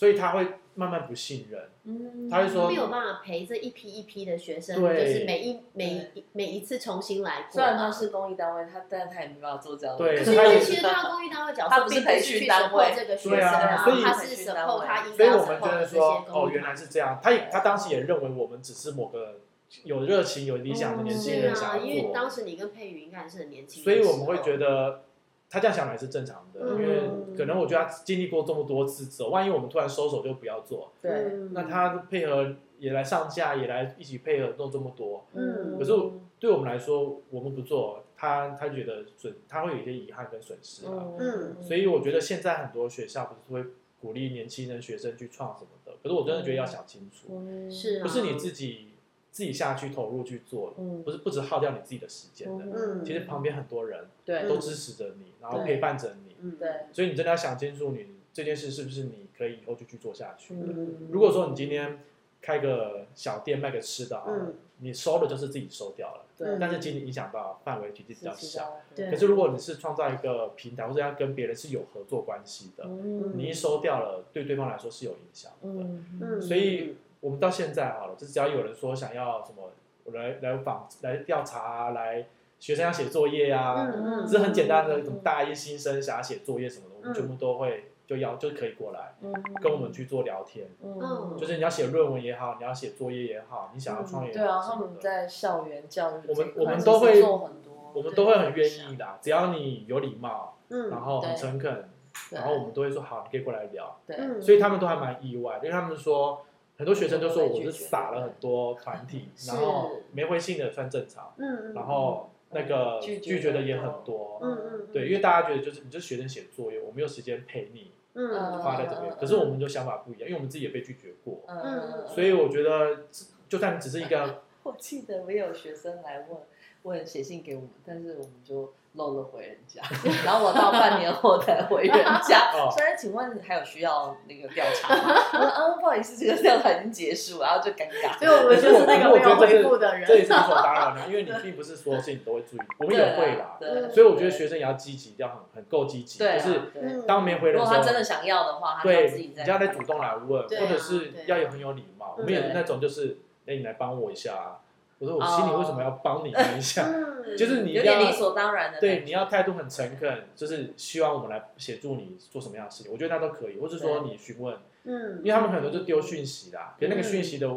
[0.00, 1.60] 所以他会慢慢不信任。
[1.84, 7.50] 嗯他会说没有办法陪这一批一批的学生，对就是每一每一每一次重新来过。
[7.52, 10.02] 虽然他是公益单位，他但他也没办法做这样的。
[10.02, 17.20] 对可是因他其实他公益单位角色他不是培训单位这个学生啊所以他是 support 他应所该要以我们觉 support 得的这些说，哦，原来是这样。
[17.22, 19.40] 他也他当时也认为我们只是某个
[19.84, 25.02] 有热情、有理想的年轻人想要因为做，当时你跟佩瑜应该还是很年轻的所以，我们会觉得
[25.50, 26.80] 他这样想来是正常的，嗯。
[26.80, 31.50] 因为可能我觉得他经历过这么多次之后，万一我们突然收手就不要做，对，嗯。
[31.52, 35.76] 那他配合也来上架，也来一起配合弄这么多，嗯。
[35.76, 35.92] 可是
[36.38, 41.04] 对我们来说，我们不做，他他觉得损，他会有一些遗憾跟损失啊。
[41.18, 41.56] 嗯。
[41.60, 47.68] 所以我觉得现在很多学校不是会鼓励年轻人、学生去创什么的，可是我真的觉得要想清楚，嗯。
[47.68, 48.02] 是啊。
[48.02, 48.89] 不是你自己
[49.30, 51.02] 自己下去投入去做，嗯。
[51.02, 53.04] 不是不止耗掉你自己的时间的，嗯。
[53.04, 54.48] 其实旁边很多人对。
[54.48, 56.56] 都支持着你，然后陪伴着你，嗯。
[56.58, 60.54] 对，所以你真的要想清楚，你这件事是不是你可以以后就去做下去。
[60.54, 61.08] 嗯。
[61.10, 62.00] 如果说你今天
[62.40, 64.54] 开个小店卖个吃的啊，嗯。
[64.82, 66.56] 你收的就是自己收掉了，对。
[66.58, 69.10] 但是其实影响到范围其实比较小。，对。
[69.10, 73.36] 可是如果你是创造一个平台，或者要跟别人是有合作关系的，嗯。
[73.36, 75.68] 你一收掉了，对对方来说是有影响的。
[75.68, 76.06] 嗯。
[76.22, 76.40] 嗯。
[76.40, 79.70] 所以我们到现在好了，就只要有人说想要什么
[80.12, 82.26] 来来访来调查啊，来
[82.58, 90.66] 学生要写作业啊，嗯嗯这是很简单的，什么大一新生想要写作业什么的，我们嗯全部都会就要就可以过来嗯跟我们去做聊天。
[90.82, 101.88] 嗯就是你要写论文也好，你要写作业也好，你想要创业也好对啊，他们在校园教育我们我们都会做很多，我们都会很愿意的，只要你有礼貌，嗯然后很对诚恳，
[102.30, 103.96] 然后我们都会说好，你可以过来聊。
[104.06, 106.42] 对嗯所以他们都还蛮意外，因为他们说
[106.80, 114.38] 很多学生都说我是撒了很多团体，然后没回信的算正常，嗯然后那个拒绝的也很多。
[114.40, 119.12] 嗯嗯对，因为大家觉得就是你就是学生写作业，我没有时间陪你嗯花在这边。
[119.12, 119.16] 嗯。
[119.20, 123.04] 可是我们就想法不一样，因为我们自己也被拒绝过，嗯，所以我觉得
[123.46, 126.38] 就算只是一个 我记得没有学生来问
[126.84, 129.80] 问写信给我们，但是我们就漏了回人家，
[130.26, 132.50] 然后我到半年后才回人家。
[132.58, 135.14] 哦虽然请问还有需要那个调查吗？
[135.32, 138.18] 我说嗯，不好意思，这个调查已经结束，然后就尴尬。
[138.18, 143.56] 所以我们就是那个没有回复的人，这也是理所当然的，因为你并不是所有事情都会注意，我们也会啦。
[143.60, 152.16] 对，所以我觉得学生也要积极，要很很够积极，就是当没回人的时候如果他真，的想要的话，对，自己在你要再主动来问，或者是要有很有礼貌。
[152.18, 154.59] 我们有对那种就是，哎，你来帮我一下啊。
[155.00, 156.84] 我说我心里为什么要帮你一下？
[156.86, 158.80] 嗯就是你要有点理所当然的。
[158.80, 167.48] 对，你要态度很诚恳，就是希望我们来协助你做什么样的事情，我觉得那都可以，或者说你询问，嗯因为他们很多就丢讯息啦，可是那个讯息的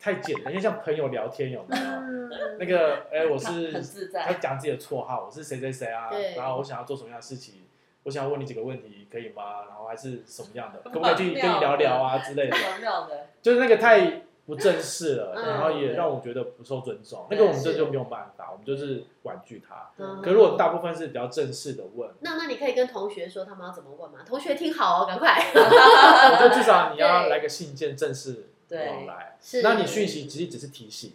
[0.00, 1.82] 太简单，因为像朋友聊天有没有？
[1.84, 3.72] 嗯那个，哎，我是
[4.12, 4.34] 他在。
[4.40, 7.62] 讲自己的绰号，我是谁谁谁啊，然后我想要做什么样的事情，
[8.02, 9.66] 我想要问你几个问题，可以吗？
[9.68, 19.90] 然后还是什么样的，可不可以去跟你聊聊啊之类的，的，就是那个太不正式了，嗯然后也让我觉得不受尊重，那个我们这就没有办法，我们就是婉拒他。
[19.98, 24.20] 嗯可如果大部分是比较正式的问，那那你可以跟同学说他们要怎么问吗？
[24.26, 25.34] 同学听好哦，赶快。
[25.52, 29.36] 我觉得至少你要对来个信件正式对往来。
[29.40, 31.14] 是那你讯息其实只是提醒，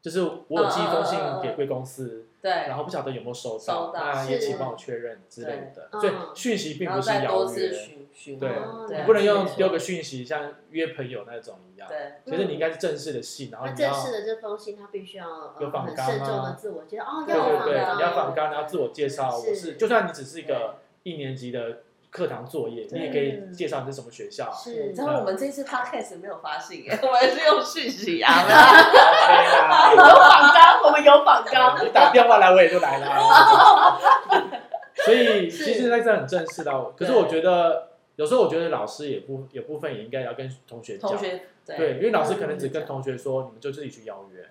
[0.00, 5.88] 就是我有寄一封信给贵公司，对，然后不晓得有没有收到，那也是请帮我确认之类的。
[6.00, 7.99] 所以嗯讯息并不是邀再多次约，
[8.38, 8.50] 对
[8.98, 11.88] 你不能用丢个讯息像约朋友那种一样。
[11.88, 19.38] 对，其实你应该是正式的信，然后那你要正式的这封信，他必须要很慎重的自我介绍哦，对对对，你要访纲，然后自我介绍。
[19.38, 21.78] 我是，就算你只是一个一年级的
[22.10, 24.52] 课堂作业，你也可以介绍你是什么学校。
[24.52, 24.88] 是。
[24.88, 28.32] 你知道我们这次 podcast 没有发信耶，我们是用讯息啊
[29.94, 31.78] 有啦，访纲，我们有访纲。
[31.86, 33.98] 你打电话来我也就来了。
[35.04, 37.89] 所以其实那是很正式的哦，可是我觉得
[38.20, 41.10] 有时候我觉得老师也不有部分也应该要跟同学讲。
[41.10, 44.46] 同，学对，因为老师可能只嗯跟同学说，你们就自己去邀约。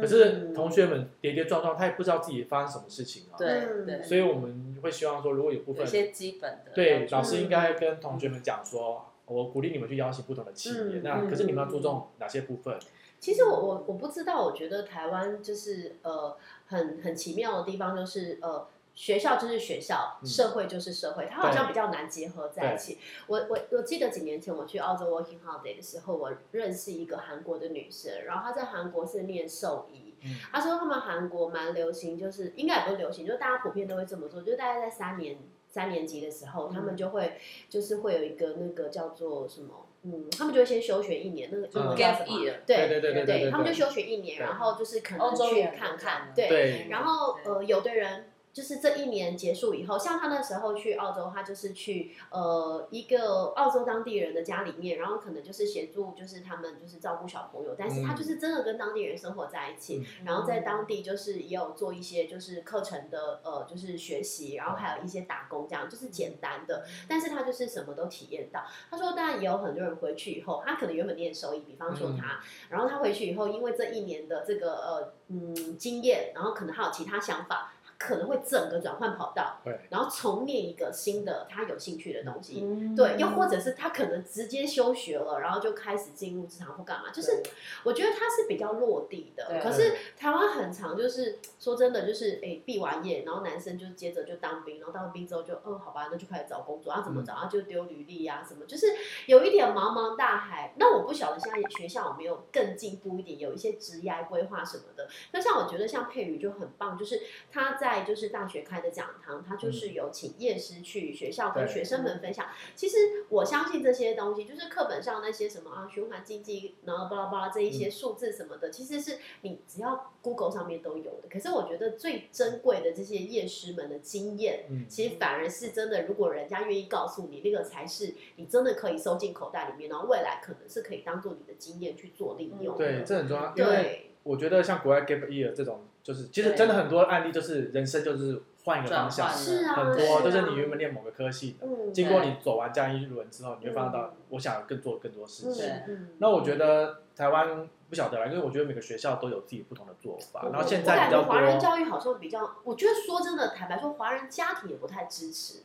[0.00, 3.34] 可是同学们跌跌撞撞，他也不知道自己发生什么事情啊。
[3.36, 3.84] 对嗯。
[3.84, 12.78] 对，所以我们会希望说，如果有部分一些基本的对老师应该跟同学们讲说，我鼓励你们去邀请不同的企业，嗯那可是你们要注重哪些部分？
[13.18, 16.36] 其实我我我不知道，我觉得台湾就是呃
[16.68, 20.26] 很很奇妙的地方，就是呃学校就是学校，嗯。
[20.26, 22.98] 社会就是社会，它好像比较难结合在一起。
[23.26, 30.36] 我我我记得几年前我去澳洲 working holiday 的时候，我认识一个韩国的女生，然后她在韩国是念兽医，嗯。
[30.52, 60.26] 她说他们韩国蛮流行，就是应该也不是流行，就是大家普遍都会这么做，就大概在三年三年级的时候，他们就会就是会有一个那个叫做什么，嗯，他们就会先休学一年，那个英文叫什么？year，对对对对对他们就休学一年，然后就是可能去看看，对，然后呃，有的人就是这一年结束以后，像他那时候去澳洲，他就是去呃一个澳洲当地人的家里面，然后可能就是协助就是他们就是照顾小朋友，但是他就是真的跟当地人生活在一起，嗯。
[60.26, 68.62] 然后在当地就是也有做一些就是课程的呃就是学习，然后还有一些打工这样，就是简单的，但是他就是什么都体验到。
[68.90, 82.60] 他说，当然也有很多人回去以后，他可能原本念收益，比方说他，然后他回去以后，因为这一年的这个呃嗯经验，然后可能还有其他想法，可能会整个转换跑道，对然后重念一个新的他有兴趣的东西。
[82.64, 87.42] 嗯对，又或者是他可能直接休学了，然后就开始进入职场或干嘛，就是
[87.84, 89.60] 我觉得他是比较落地的。
[89.62, 98.86] 可是台湾很长，就是说真的，就是哎毕完业，然后男生就接着就当兵，然后当完兵之后就嗯好吧，那就开始找工作，啊怎么找啊就丢履历啊什么，就是
[99.26, 100.74] 有一点茫茫大海。
[100.76, 105.08] 那我不晓得现在学校有没有更进步一点，有一些职业规划什么的。
[105.32, 112.46] 那像我觉得像佩瑜就很棒，就是他在就是大学开的讲堂，他就是有请业师去学校跟学生们分享。
[112.74, 112.96] 其实
[113.28, 121.28] 我相信这些东西，就是课本上那些什么啊循环经济，然后巴拉巴拉这一些数字什么的，其实是你只要 Google 上面都有的。
[121.30, 132.76] 可是我觉得最珍贵的这些业师们的经验，嗯其实反而是真的，如果人家愿意告诉你，那个才是你真的可以收进口袋里面，然后未来可能是可以当做你的经验去做利用。
[132.76, 141.56] 对，这很重要，因为对我觉得像国外 gap year 这种，就是其实真的很多案例就是人生就是换一个方向是啊，很多就是你原本念某个科系
[141.92, 144.16] 经过你走完这样一轮之后，你会发现到嗯。
[144.30, 145.70] 我想更做更多事情。
[146.18, 155.60] 那我觉得台湾不晓得啦，因为我觉得每个学校都有自己不同的做法，然后现在比较觉华人，教育好像比较，我觉得说真的，坦白说，华人家庭也不太支持。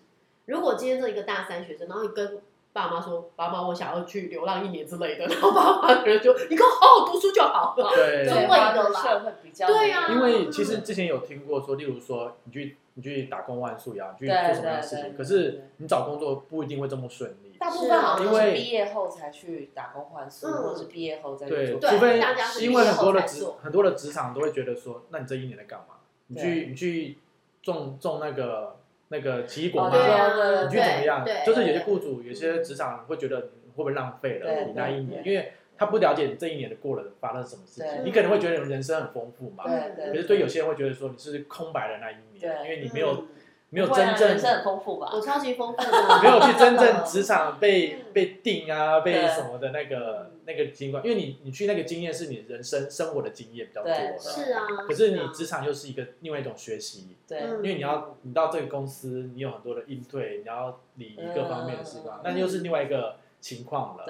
[0.46, 2.42] 如果今天这一个大三学生，然后你跟
[2.78, 7.90] 爸妈说，爸妈我想要去流浪一年之类的，然后爸妈可能就你给我好好读书就好了。
[7.96, 8.48] 对就对，
[8.94, 17.58] 社会比较对啊因为其实之前有听过说，例如说你去你去打工万数呀，你去做什么样的事情，对对可是你找工作不一定会这么顺利。
[17.58, 21.80] 大部分好像都因为是毕业后才去打工换宿，嗯或者是毕业后再去对，做。
[21.80, 22.22] 对除非
[22.62, 25.96] 因为很多的职很多的职场都会觉得说，那你这一年在干嘛？
[26.28, 27.18] 你去你去
[27.64, 28.77] 种种那个
[29.10, 29.92] 那个奇异果吗？
[30.66, 31.26] 你去怎么样？
[31.46, 38.04] 就是有些雇主、有些职场会觉得你会不会浪费了你那一年，因为他不了解你这一年的过了发生什么事情。
[38.04, 40.40] 你可能会觉得你人生很丰富嘛，可是对。
[40.40, 43.28] 有些人会觉得说你是空白的那一年，因为你没有嗯
[43.70, 45.10] 没有真人生很正丰富吧。
[45.14, 45.20] 我？
[45.22, 45.92] 超级丰富的，
[46.24, 48.14] 没有去真正职场被 嗯。
[48.14, 54.66] 被定啊，被什么的那个那个经验，因为你你去那个经验是你人生生活的经验比较多的，是啊。
[54.88, 64.06] 可是你啊职场又是一个另外一种学习，对，嗯因为你要你到这个公司，你有很多的应对，你要礼仪各方面的事情，嗯那又是另外一个情况了。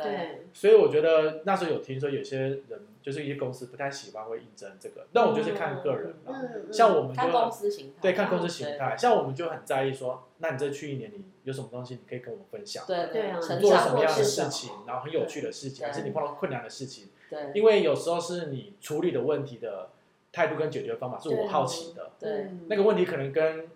[0.52, 6.16] 所以我觉得那时候有听说有些人就是一些公司不太喜欢会应征这个，但我觉得是看个人了。
[6.26, 12.84] 嗯，嗯像我们看公就司形态，对看公司形态，像我们就很在意说，那你这去一年你有什么东西你可以跟我们分享？
[12.88, 13.38] 对对啊。
[13.38, 15.88] 你做了什么样的事情，然后很有趣的事情，对。
[15.88, 17.10] 还是你碰到困难的事情？
[17.30, 17.52] 对。
[17.54, 19.90] 因为有时候是你处理的问题的
[20.32, 22.32] 态度跟解决方法是我好奇的，对。
[22.32, 23.68] 嗯那个问题可能跟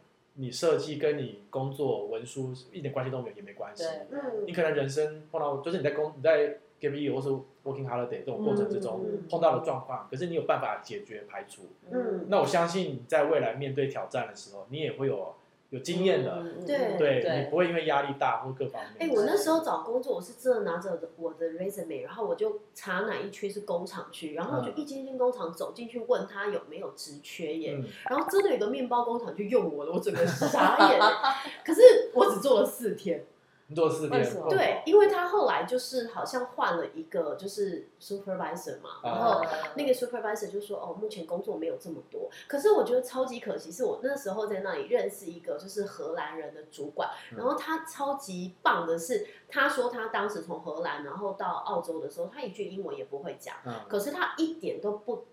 [0.42, 3.84] 你设计、跟你工作文书一点关系都没有，也没关系。
[3.84, 7.30] 对嗯你可能人生碰到，就是你在工你在 gap year 或是
[7.64, 11.62] working holiday 这种过程之中、嗯碰到的状况，可是你有办法解决排除。
[11.92, 15.36] 嗯那我相信你在未来面对挑战的时候，你也会有
[15.72, 19.16] 有经验的，嗯对对对你不会因为压力大或各方面哎、面。
[19.16, 31.00] 我那时候找工作，我是真的拿着我的 resume，然后我就查哪一区是工厂区，然后我就一间间工厂走进去问他有没有职缺耶，嗯，然后真的有个面包工厂就用我了，我整个傻眼。
[31.66, 31.82] 可是
[32.14, 33.26] 我只做了四天，
[33.72, 42.30] 你做四天为什么，对，因为他后来就是好像换了一个就是 supervisor 嘛，然后哦那个 supervisor 就说哦，目前工作没有这么多。
[42.50, 55.26] 可是我觉得超级可惜，是我那时候在那里认识一个就是荷兰人的主管，嗯然后他超级棒的是，他说他当时从荷兰然后到澳洲的时候，他一句英文也不会讲，嗯，可是他一点都不。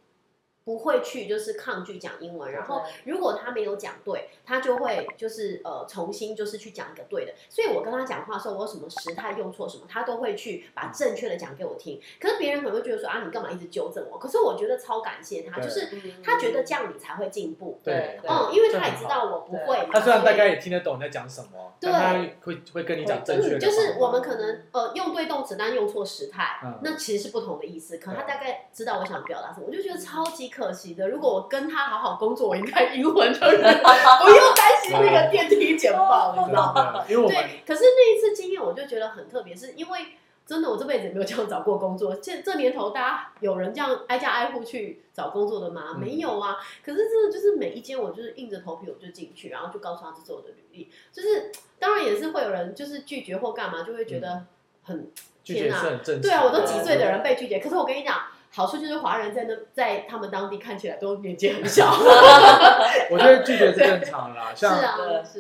[0.68, 7.32] 不会去就是抗拒讲英文，然后如果他没有讲对，他就会就是呃重新就是去讲一个对的。
[7.48, 11.98] 所以我跟他讲话的时候，我有什么时态用错什么，他都会去把正确的讲给我听。
[12.20, 14.18] 可是别人可能会觉得说啊，你干嘛一直纠正我？
[14.18, 15.88] 可是我觉得超感谢他，就是
[16.22, 17.80] 他觉得这样你才会进步。
[17.82, 19.88] 对，嗯，因为他也知道我不会。
[19.90, 23.58] 他虽然大概也听得懂你在讲什么，对，他会会跟你讲正确的。
[23.58, 27.96] 就是我们可能呃用对动词，但用错时态，那其实是不同的意思。
[27.96, 31.08] 可他大概知道我想表达什么，我就觉得超级可惜的。
[31.08, 37.04] 如果我跟他好好工作，我应该英文就是 不用担心那个电梯简报，你知道吗？
[37.08, 39.98] 因为对，可是那一次经验我就觉得很特别，是因为
[40.44, 42.14] 真的我这辈子也没有这样找过工作。
[42.16, 45.96] 这这年头，大家有人这样挨家挨户去找工作的吗？
[45.96, 46.56] 没有啊。
[46.84, 50.90] 可是真的就是每一间，我就是硬着头皮我就进去，然后就告诉他这是我的履历。
[51.12, 54.46] 就是当然也是会有人就是拒绝或干嘛，就会觉得
[54.82, 55.10] 很
[55.44, 55.80] 天哪，
[56.20, 57.58] 对啊，我都几岁的人被拒绝。
[57.58, 58.16] 可是我跟你讲。
[58.50, 61.90] 好处就是华人在那在他们当地看起来都年纪很小，
[63.10, 64.52] 我觉得拒绝是正常啦。
[64.54, 64.78] 像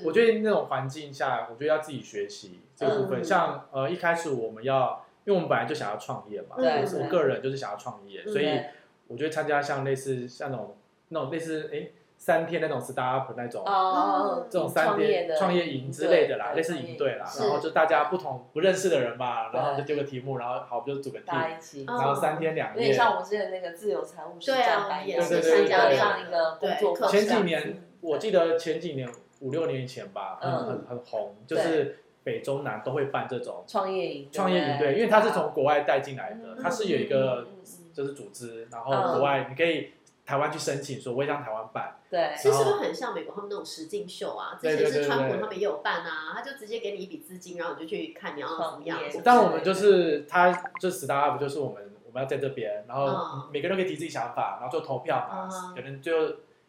[0.04, 3.24] 我觉得那种环境下，我觉得要自己学习这个部分。
[3.24, 8.60] 像呃一开始我们要，因为我们本来就想要创业嘛，我个人就是想要创业，所以
[9.06, 10.76] 我觉得参加像类似像那种
[11.08, 11.88] 那种类似哎。
[12.18, 14.44] 三天那种 startup 那种，哦。
[14.50, 22.82] 这种三天创业营之类的啦，类似营队啦，然后就大家不同不认识的人嘛，然后就丢个题目，然后好就组个 team，然后三天两夜。
[22.82, 27.06] 有点像我们之前那个自由财务实战班，也是参加这样一个工作课。
[27.06, 29.08] 前几年我记得前几年
[29.40, 34.28] 五六年以前吧，很很很红，就是北中南都会办这种创业营。
[34.32, 37.46] 创业营队，因为它是从国外带进来的，它是有一个
[37.92, 39.92] 就是组织，然后国外你可以。
[40.28, 41.96] 台湾去申请，说我也让台湾办。
[42.10, 44.58] 对，其实是不是很像美国他们那种实境秀啊？
[44.60, 49.00] 之前是川普他们也有办啊，他就直接给你一笔资金，然后你就去看你要怎么样。
[49.24, 56.12] 但我们就是他，就 startup 就是我们我们要在这边，然后每个人都可以提自己想法，然后做投票嘛，可能就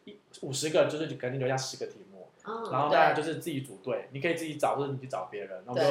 [0.06, 2.28] 一五十个，就是可能留下十个题目，
[2.72, 5.84] 然后大家就是自己组队，你可以自己找，或者你去找别人，然后就，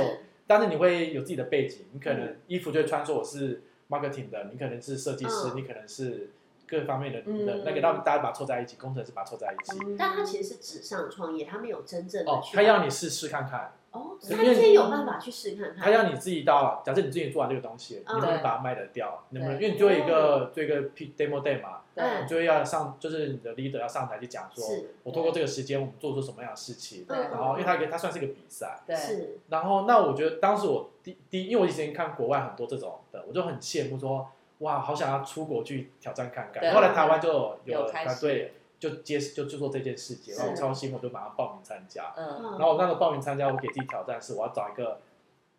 [0.47, 6.31] 但是你会有自己的背景，你可能衣服就会穿说我是 marketing 的，你可能是设计师，你可能是。
[6.69, 9.95] 各方面的的那个，让大家把它凑在一起，工程师把它凑在一起。
[9.97, 12.31] 但他其实是纸上创业，他没有真正的。
[12.31, 13.73] 哦，他要你试试看看。
[13.91, 15.77] 哦，他今天有办法去试看看。
[15.79, 19.23] 他要你自己到，假设你自己做完这个东西，你能不能把它卖得掉？
[19.31, 19.59] 能不能？
[19.59, 24.63] 因为你做一个做一个 P demo day 嘛，你就要上，就是你的 leader 要上台去讲说，
[25.01, 27.03] 我通过这个时间，我们做出什么样的事情。
[27.09, 28.79] 然后，因为他他算是一个比赛。
[28.95, 29.39] 是。
[29.49, 34.29] 然后，那我觉得当时我第第，因为我以前看国外很多这种的，我就很羡慕说。
[34.59, 36.73] 哇，好想要出国去挑战看看。
[36.73, 42.13] 后来台湾就有团队就接就就做这件事情，然后超兴奋，我就马上报名参加。
[42.15, 44.99] 嗯，然后我那时候报名参加，我给自己挑战是我要找一个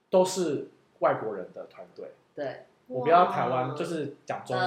[0.08, 0.68] 都是
[1.00, 2.12] 外国人的团队。
[2.34, 4.66] 对，我不要台湾就是讲中文。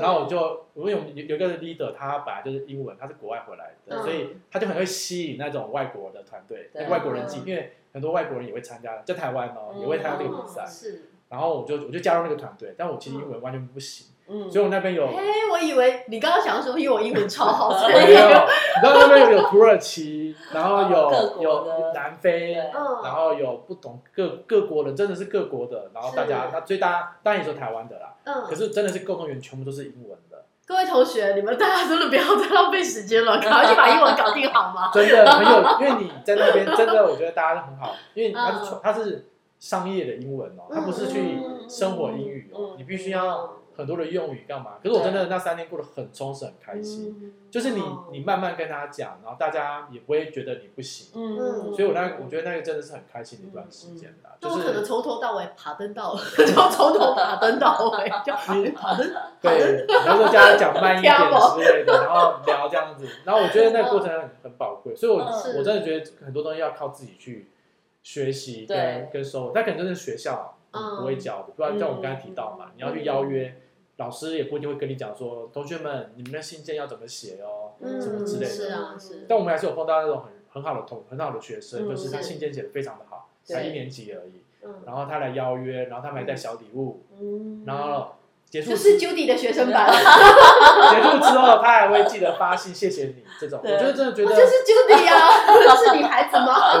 [0.00, 10.64] 然后我就因为有有一个 leader，他本来就是英文，他是国外回来的，所以他就很会吸引那种外国的团队，外国人进，因为很多外国人也会参加，在台湾哦也会参加这个比赛。
[10.64, 11.10] 是。
[11.28, 22.54] 然后我就我就加入那个团队，但我其实英文完全不行，嗯，所以我那边有，哎，我以为你刚刚想说，因为我英文超好， 没有，你知道那边有土耳其，然后有有南非，
[23.04, 30.44] 然后有不同各各国的，真的是各国的，然后大家那最大当然也是台湾的啦，嗯，可是真的是沟通员全部都是英文的。
[30.66, 34.90] 各位同学，你们大家真的不要再浪费时间了，赶快去把英文搞定好吗？
[34.94, 39.26] 真的很有，因为你在那边真的，我觉得大家都很好，因为他是他是。
[39.58, 44.72] 商业的英文哦，它不是去生活英语哦，你必须要很多的用语干嘛？
[44.82, 47.34] 可是我真的那三天过得很充实，很开心。
[47.50, 51.08] 就是你你慢慢跟他讲，然后大家也不会觉得你不行。
[51.14, 54.28] 嗯所以我那我觉得那个真的是很开心的一段时间的。
[54.40, 59.12] 就是可能从头到尾爬登到， 就从头爬登到尾， 就爬登。
[59.40, 63.08] 对，然后叫他讲慢一点之类的，然后聊这样子。
[63.24, 65.18] 然后我觉得那个过程很很宝贵，所以我
[65.56, 67.50] 我真的觉得很多东西要靠自己去。
[68.08, 73.54] 学习跟跟收，他可能就是学校不会教的，不然像我们刚才提到嘛，你要去邀约
[73.98, 78.50] 老师，也不一定会跟你讲说，同学们，你们的信件要怎么写哦，什么之类的。
[78.50, 79.26] 是啊，是。
[79.28, 84.40] 但我们还是有碰到那种很很好的同很好的学生，就是他信件写的非常的好，才一年级而已，
[84.86, 87.02] 然后他来邀约，然后他们还带小礼物，
[87.66, 88.14] 然后。
[88.50, 89.86] 结束就是 Judy 的学生版。
[89.92, 93.60] 结束之后，他还会记得发信谢谢你这种。
[93.62, 94.30] 我觉得真的觉得。
[94.30, 96.80] 就是 Judy 啊， 是女孩子吗？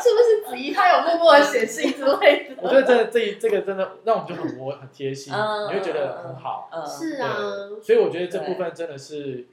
[0.00, 0.72] 是不是子怡？
[0.72, 2.54] 她有默默的写信之类的。
[2.62, 6.70] 我觉得这这这个真的让我们就很我很贴心，你会觉得很好。
[6.86, 7.36] 是啊。
[7.82, 9.46] 所以我觉得这部分真的是，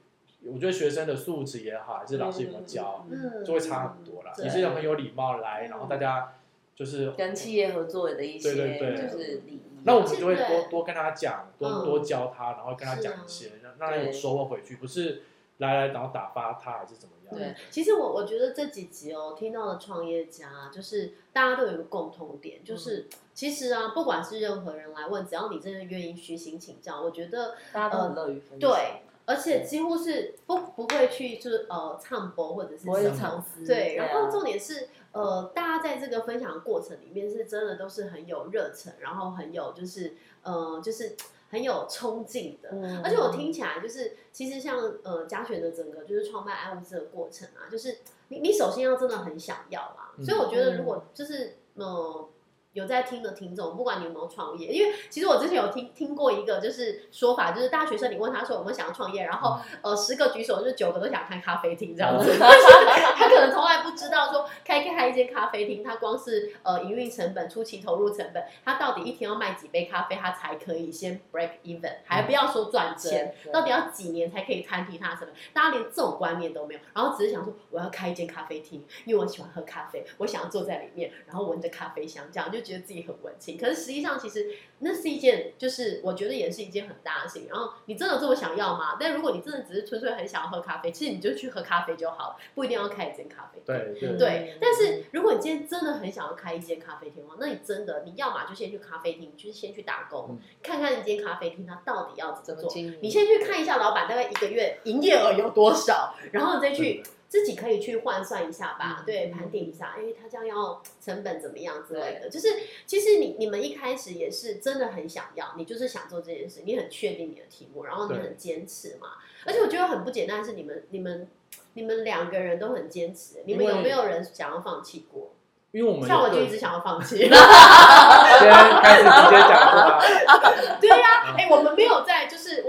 [0.44, 3.04] 我觉得学生的素质也好，还是老师有没有教，
[3.44, 4.30] 就会差很多了。
[4.42, 6.34] 你是很有礼貌来，然后大家
[6.76, 9.60] 就是跟企业合作的一些就是礼仪。
[9.84, 15.22] 那我们就会多多跟他讲，多多教他，然后跟他讲一些，让让他有收获回去，不是
[15.58, 17.38] 来来然后打发他还是怎么样？
[17.38, 28.70] 对，其实我我觉得这几集哦，听到的创业家就是大家都有一个共同点，就是其实啊，不管是任何人来问，只要你真的愿意虚心请教，我觉得大家都很乐于分享。
[28.70, 29.02] 对。
[29.26, 41.16] 而且几乎是不不会去就是呃唱播或者是什么对，然后重点是呃大家在这个分享过程里面是真的都是很有热忱，然后很有就是呃就是
[41.50, 42.70] 很有冲劲的，
[43.02, 47.98] 而且我听起来就是其实像呃嘉璇的整个就是创办爱物资的过程啊，就是
[48.28, 52.28] 你你首先要真的很想要啦，所以我觉得如果就是呃。
[52.72, 75.34] 有在听的听众，不管你有没有创业，因为其实我之前有听听过一个就是说法，就是大学生你问他说有没有想要创业，然后呃十个举手，就是九个都想开咖啡厅这样子， 他可能从来不知道说开开一间咖啡厅，他光是呃营运成本、初期投入成本，他到底一天要卖几杯咖啡，他才可以先 break even，还不要说赚钱，到底要几年才可以摊平他的成本？
[75.52, 82.59] 大家连这种观念都没有，然后只是想说我要开一间咖啡厅，因为我喜欢喝咖啡，我想要坐在里面，然后闻着咖啡香，这样就。
[82.62, 84.50] 觉得自己很文青，可是实际上其实
[84.80, 87.48] 那是一件，就是我觉得也是一件很大的事情。
[87.48, 88.96] 然后你真的这么想要吗？
[88.98, 93.94] 但如果你真的只是纯粹很想要喝咖啡，其实你就去喝咖啡就好了，不一定要开一间咖啡店。
[93.94, 94.58] 对对。
[94.60, 102.72] 但是如果你今天真的很想要开一间咖啡厅的话，那你真的你要么就先去咖啡厅，就是先去打工，看看一间咖啡厅它到底要怎么做。
[103.00, 107.02] 你先去看一下老板大概一个月营业额有多少，然后你再去。
[107.30, 112.28] 自己可以去换算一下吧，对，盘点一下，哎，他这样要成本怎么样之类的。
[112.28, 112.48] 就是
[112.84, 119.10] 其实你你们一开始也是真的很想要，你就是想做这件事，你很确定你的题目，然后你很坚持嘛。
[119.46, 121.28] 而且我觉得很不简单，是你们你们
[121.74, 123.42] 你们两个人都很坚持。
[123.46, 125.30] 你们有没有人想要放弃过？
[125.72, 130.02] 因为我们像我就一直想要放弃，先开始直接讲吧。
[130.82, 132.19] 对呀，哎，我们没有在，就是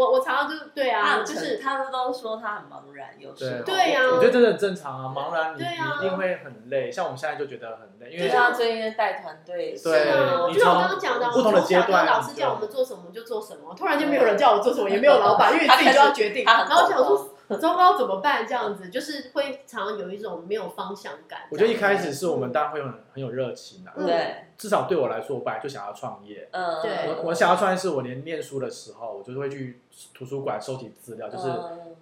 [0.01, 17.27] 我我常常就是对啊，就是他们都说他很茫然，有时候对呀，我觉得真的很正常啊，茫然你一定会很累，像我们现在就觉得很累，因为像最近带团队，对，就像我刚刚讲的，不同的阶段，老师叫我们做什么就做什么，突然间没有人叫我做什么，也没有老板，因为自己就要决定，然后想说。
[17.57, 18.45] 糟糕，怎么办？
[18.47, 21.41] 这样子就是会常常有一种没有方向感。
[21.49, 24.35] 我觉得一开始是我们当然会很很有热情的，对。
[24.57, 26.47] 至少对我来说，我本来就想要创业。
[26.51, 26.91] 嗯，对。
[27.07, 29.81] 我我想要创业是我连念书的时候，我就是会去
[30.13, 31.51] 图书馆收集资料，就是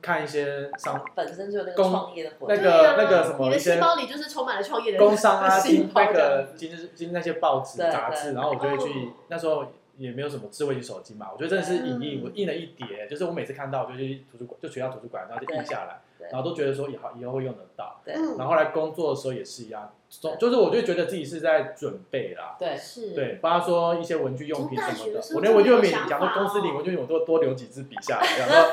[0.01, 9.65] 看一些商本身就有那个创业的那个那个什么一些细胞里就是充满了创业的工商啊， 听那个今日今那些报纸杂志，然后我就会去那时候。
[9.99, 15.99] 也没有什么智慧型手机嘛，我觉得真的是影印，我印了一叠，就是我每次看到就去图书馆，就学校图书馆，然后就印下来，
[16.31, 17.99] 然后都觉得说以后以后会用得到。
[18.05, 22.55] 对，然后来工作的时候也是一样，总就是我就觉得自己是在准备啦。
[22.57, 23.13] 对，是。
[23.13, 28.69] 对，包括说一些文具用品什么的，我连文具用品，讲到公司里文具用品，我都多留几支笔下来，然后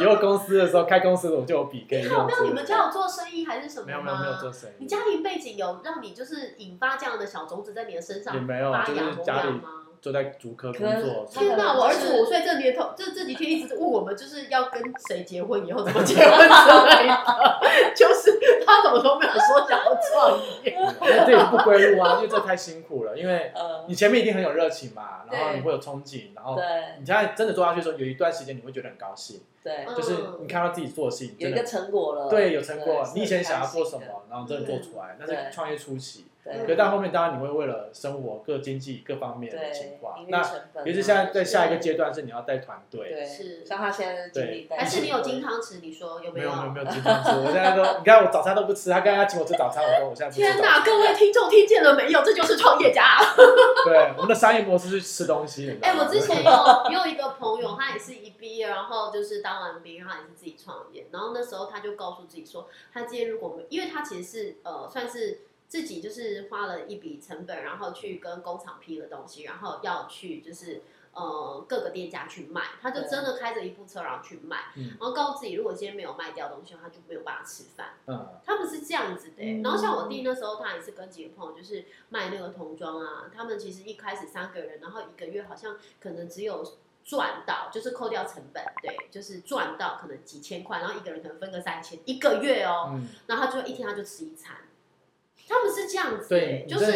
[0.00, 2.24] 以后公司的时候开公司的我就有笔可以用。
[2.24, 4.74] 没有，你们家有做生意还是什么没有没有没有做生意。
[4.78, 9.60] 你家庭背景有让你就是引发这样的小种子在你的身上也没有，就是家里。
[10.00, 11.26] 就在主科工作。
[11.30, 11.74] 天哪！
[11.76, 17.60] 我儿子五岁这年头，这这几天一直问我们，就是要跟谁结婚，以后怎么结婚 之类的。
[17.94, 20.76] 就是他怎么都没有说想要创业。
[21.00, 23.16] 那这也是不归路啊，因为这太辛苦了。
[23.16, 23.52] 因为
[23.88, 26.56] 你前面一定很有热情嘛，然后你会有憧憬，然后
[26.98, 29.40] 你现在真的做下去的时候，有一段时间你会觉得很高兴。
[29.62, 32.28] 对，就是你看到自己做的事情有一个成果了。
[32.30, 33.04] 对，有成果。
[33.14, 36.26] 你以前想要做什么，然后真的做出来，那是创业初期。
[36.66, 40.42] 可到后面，当然你会为了生活各经济各方面的情况，那
[40.84, 45.80] 其实现在在下一个阶段是你要带团队，是像他现在经历，还是你有金汤匙？
[45.80, 46.50] 你说有没有？
[46.50, 50.82] 没有没有金汤匙，我现在都你看我早餐都不吃，他刚刚请我吃早餐，我说我现在天哪！
[50.84, 52.22] 各位听众听见了没有？
[52.22, 53.18] 这就是创业家。
[53.84, 55.78] 对，我们的商业模式是吃东西。
[55.82, 56.50] 哎，我之前有
[56.90, 65.40] 有一个朋友，他也是一毕业，然后就是当完兵，然后也是自己创业，然后那时候他就告诉自己说，他今天如果没，因为他其实是呃算是。
[65.68, 70.80] 自己就是花了一笔成本，然后去跟工厂批了东西，然后要去就是
[71.12, 77.90] 呃各个店家去卖，他就真的开着一部车然后去卖，然后告诉自己如果今天没有卖掉东西，他就没有办法吃饭。
[78.06, 79.60] 嗯，他们是这样子的。
[79.62, 86.64] 然后像我弟那时候，他也是跟几个朋友就是卖那个童装啊，他们其实一开始三个人，然后一个月好像可能只有
[87.04, 94.56] 赚到，就是扣掉成本，对，就是赚到可能几千块，然后一个人可能分个三千一个月哦，然后他就一天他就吃一餐。
[95.48, 96.92] 他们是这样子对，就是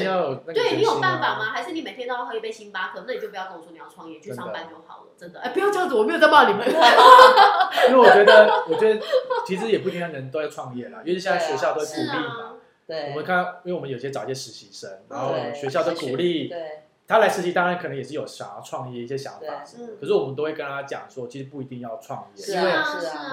[0.53, 1.47] 对你有办法吗？
[1.53, 3.03] 还是你每天都要喝一杯星巴克？
[3.07, 5.07] 那你就不要跟我说你要创业，去上班就好了。
[5.17, 6.67] 真的，哎，不要这样子，我没有在骂你们。
[7.89, 9.01] 因为我觉得，我觉得
[9.47, 12.53] 其实也不一定人都要创业啦，因为现在学校都鼓励嘛。
[12.87, 16.49] 对，我们看，因为我们有些找一些实习生，然后学校都鼓励。
[16.49, 16.82] 对。
[17.13, 19.63] 他来实习，当然可能也是有想要创业一些想法，
[20.01, 22.73] 可是我们都会跟他讲说，其实不一定要创业，因为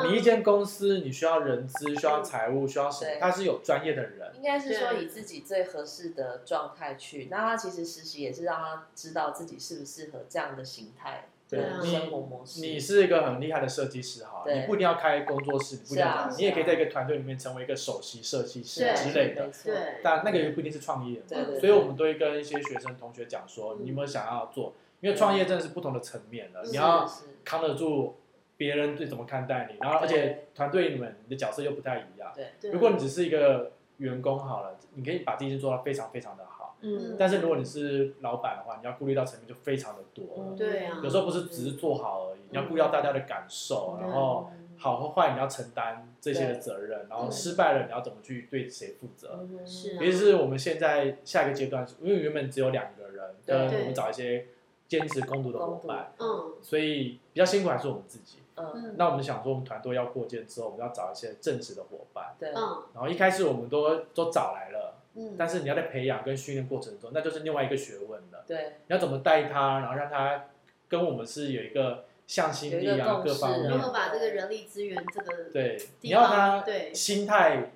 [0.10, 4.34] 你一间公司你需要人资、需要财务、需要什么，他是有专业的人。
[4.36, 11.29] 应该是说以自己最合适的状态去，那他其实实习也是让他知道自己适不适合这样的形态。
[11.50, 12.62] 对，生活模式。
[12.62, 19.50] 你是一个很厉害的设计师哈，你不一定要开工作室，不一定要，你也可以在一个团队里面成为一个首席设计师之类的。
[19.64, 21.22] 对，但那个也不一定是创业。
[21.28, 24.74] 对所以我们都会跟一些学生同学讲说，你有没有想要做？
[25.02, 27.10] 因为创业真的是不同的层面的，你要
[27.44, 28.18] 扛得住
[28.56, 32.32] 别人对怎么看待你，然后而且团队里面你的角色又不太一样。
[32.36, 32.70] 对。
[32.72, 36.49] 如果你只是一个员工好了，你可以把这件事做到非常非常的好。
[36.82, 40.56] 嗯，但是如果你是老板的话，你要顾虑到层面就非常的多。
[40.58, 49.46] 对啊，有时候不是只是做好而已，你要顾虑到大家的感受，然后好和坏你要承担这些的责任，然后失败了你要怎么去对谁负责？
[49.66, 54.48] 是，尤其是我们现在下一个阶段，因为原本只有两个人，跟我们找一些
[54.88, 58.38] 兼职攻读的伙伴，嗯，所以比较辛苦还是我们自己。
[58.56, 62.36] 嗯，那我们想说，我们团队要过肩之后，我们要找一些正式的伙伴。
[62.38, 64.96] 对，嗯，然后一开始我们都都找来了。
[65.38, 68.44] 但是你要在培养跟训练过程中，那就是另外一个学问了。
[68.48, 70.46] 对，你要怎么带他，然后让他
[70.88, 73.70] 跟我们是有一个向心力啊，各方面。
[73.70, 77.72] 如何把这个人力资源这个对，你要他对心态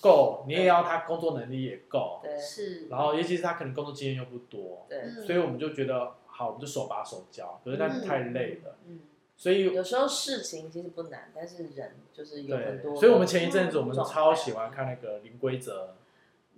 [0.00, 2.20] 够，你也要他工作能力也够。
[2.22, 2.86] 对，是。
[2.88, 8.76] 然后尤其是他可能工作经验又不多，对，所以我们就觉得好，我们就手把手教，可是那太累了。
[8.86, 9.00] 嗯。
[9.36, 12.96] 所以有时候事情其实不难，但是人就是有很多。
[12.96, 15.95] 所以我们前一阵子我们超喜欢看那个零规则。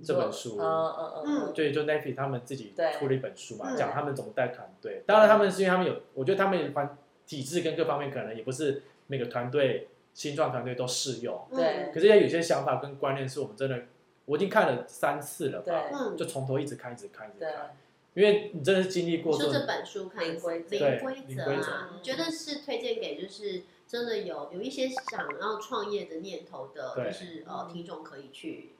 [0.04, 5.02] 这本书，嗯嗯嗯，对，就 Navy 他们自己出了一本书嘛，讲他们怎么带团队。
[5.04, 6.96] 当然，他们是因为他们有，我觉得他们环
[7.26, 11.44] 体制跟各方面可能也不是每个团队新创团队都适用。
[11.50, 11.90] 对。
[11.92, 13.86] 可是也有些想法跟观念是我们真的，
[14.26, 15.84] 我已经看了三次了吧，
[16.16, 17.76] 就从头一直看，一直看，一直看。
[18.14, 19.36] 因为你真的是经历过。
[19.36, 28.70] 说这本书看零规则啊，你觉得是推荐给就是真的有有一些想要创业的念头的，就是呃听众可以去。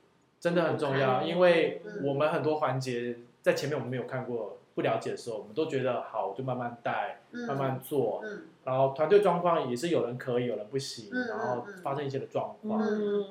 [0.40, 8.22] 真的很重要，因为我们很多环节在前面我们没有看过、不了解的时候，我们都觉得好，我就慢慢带、慢慢做。
[8.64, 12.80] 然后团队状况也是有人可以，有人不行，然后发生一些的状况。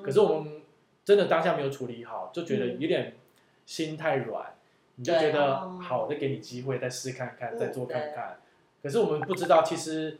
[0.02, 0.60] 可是我们
[1.04, 3.14] 真的当下没有处理好，就觉得有点
[3.64, 4.54] 心太软，
[4.96, 8.38] 你就觉得好，我再给你机会，再试看看，再做看看。
[8.82, 10.18] 可是我们不知道，其实。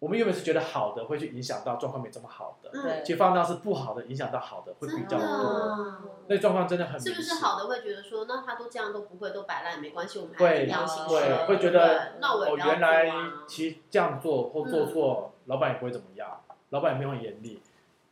[0.00, 5.96] 我们原本是觉得好的会去影响到状况没这么好的，对，其实放到是不好的影响到好的会比较多，
[6.28, 12.12] 那状况真的很是不是好的会觉得说，那他都这样都不会都摆烂没关系，我们还要心会会觉得
[12.48, 13.10] 我原来
[13.48, 17.60] 其实这样做或做错，老板也不会怎么样，老板也没有很严厉。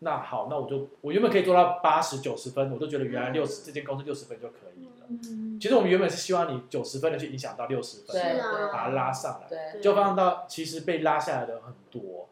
[0.00, 5.06] 那好，那我就我原本可以做到八十九十分，我都觉得原来六十这间公司六十分就可以了。
[5.58, 8.38] 其实我们原本是希望你九十分的去影响到六十分，
[8.72, 12.28] 把它拉上来，就放到其实被拉下来的很多。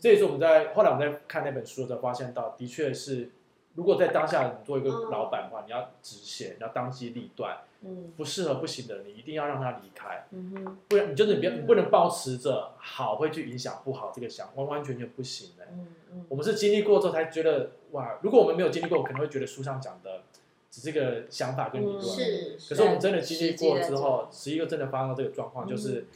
[0.00, 3.30] 这也是我们在后来我们在看那本书的时候发现到，的确是
[3.74, 7.58] 如果在当下你做一个老板的话，你要直线，你要当机立断。
[7.80, 10.24] 嗯，不适合不行的，你一定要让他离开。
[10.30, 15.64] 嗯哼，不然你就是你别你不能保持着好会去影响不好这个想，完完全全不行的。
[15.72, 20.22] 嗯嗯，我们是经历过之后才觉得哇，如果我们没有经历过，可能会觉得书上讲的
[20.70, 22.02] 只是个想法跟理论。
[22.02, 26.06] 是，可是我们真的经历过之后，十一个真的发生了这个状况，就是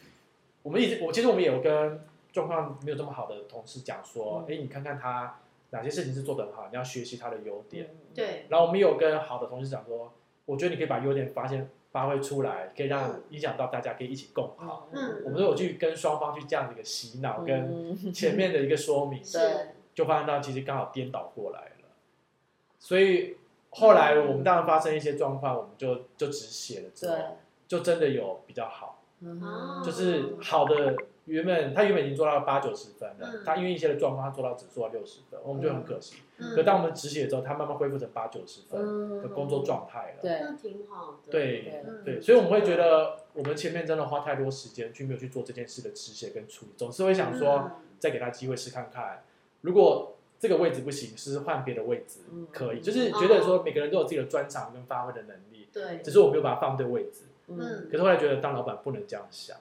[0.62, 2.00] 我们一直我其实我们也有跟
[2.32, 5.38] 状况没有这么好的同事讲说，哎，你看看他
[5.70, 7.90] 哪些事情是做得很好，你要学习他的优点。
[8.14, 8.46] 对。
[8.48, 10.12] 然后我们有跟好的同事讲说。
[10.44, 14.88] 我觉得你可以把优点发现、发挥出来，可以让影响到大家，可以一起共好。
[14.90, 21.88] 嗯，我们都有去跟双方去这样的一个洗脑，跟前面的一个说明，对，就发现到其实刚好颠倒过来了。
[22.78, 23.36] 所以
[23.70, 27.16] 后来我们当然发生一些状况，我们就就只写了之后，
[27.66, 29.02] 就真的有比较好，
[29.84, 30.96] 就是好的。
[31.26, 36.16] 原本他原本已经做到八九十分了，他因为一些的状况，他做到只做到六十分，我们就很可惜。
[36.36, 40.18] 可当我们止血之后，他慢慢恢复成八九十分的工作状态了。
[40.20, 41.30] 对，那挺好的。
[41.30, 47.70] 对对，所以我们会觉得我们前面真的花太多时间去没有去做这件事的止血跟处理，总是会想说
[48.00, 49.22] 再给他机会试看看。
[49.62, 52.20] 如果这个位置不行，是换别的位置
[52.52, 55.68] 可以，就是觉得说每个人都有自己的专长跟发挥的能力。
[55.72, 57.22] 对，只是我没有把它放对位置。
[57.48, 59.56] 嗯，可是后来觉得当老板不能这样想。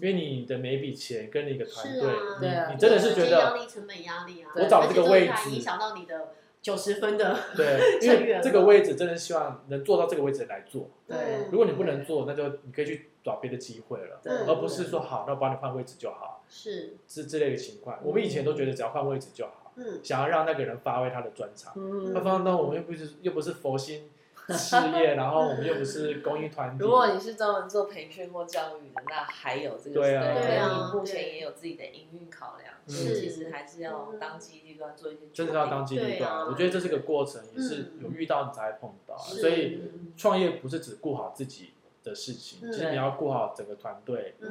[0.00, 6.28] 因为你的每一笔钱跟你一个团队，你你真的是觉得压力成本压力啊，我找这个位置影响到你的
[6.62, 10.90] 九十分的 对， 因为这个位置真的希望能做到这个位置来做。
[11.08, 16.37] 对，如果你不能做，那就你可以去找别的机会了，而不是说好，那我帮你换位置就好。
[16.48, 21.72] 是是这类的情况，我们以前都觉得只要换位置就好，嗯，想要让那个人发挥他的专长。
[21.76, 24.10] 嗯，他放到我们又不是又不是佛心。
[24.50, 26.82] 事业， 然后我们又不是公益团体。
[26.82, 35.20] 如果你是专门做培训或教育的，那还有这个对啊，对啊，目前也有自己的营运考量，所以其实还是要当机立断做一些。
[35.34, 39.82] 真的要当机立断，我觉得这是个过程，也是有遇到你才会碰到，所以
[40.16, 41.72] 创业不是只顾好自己。
[42.02, 44.34] 的事情，其实你要顾好整个团队。
[44.40, 44.48] 嗯，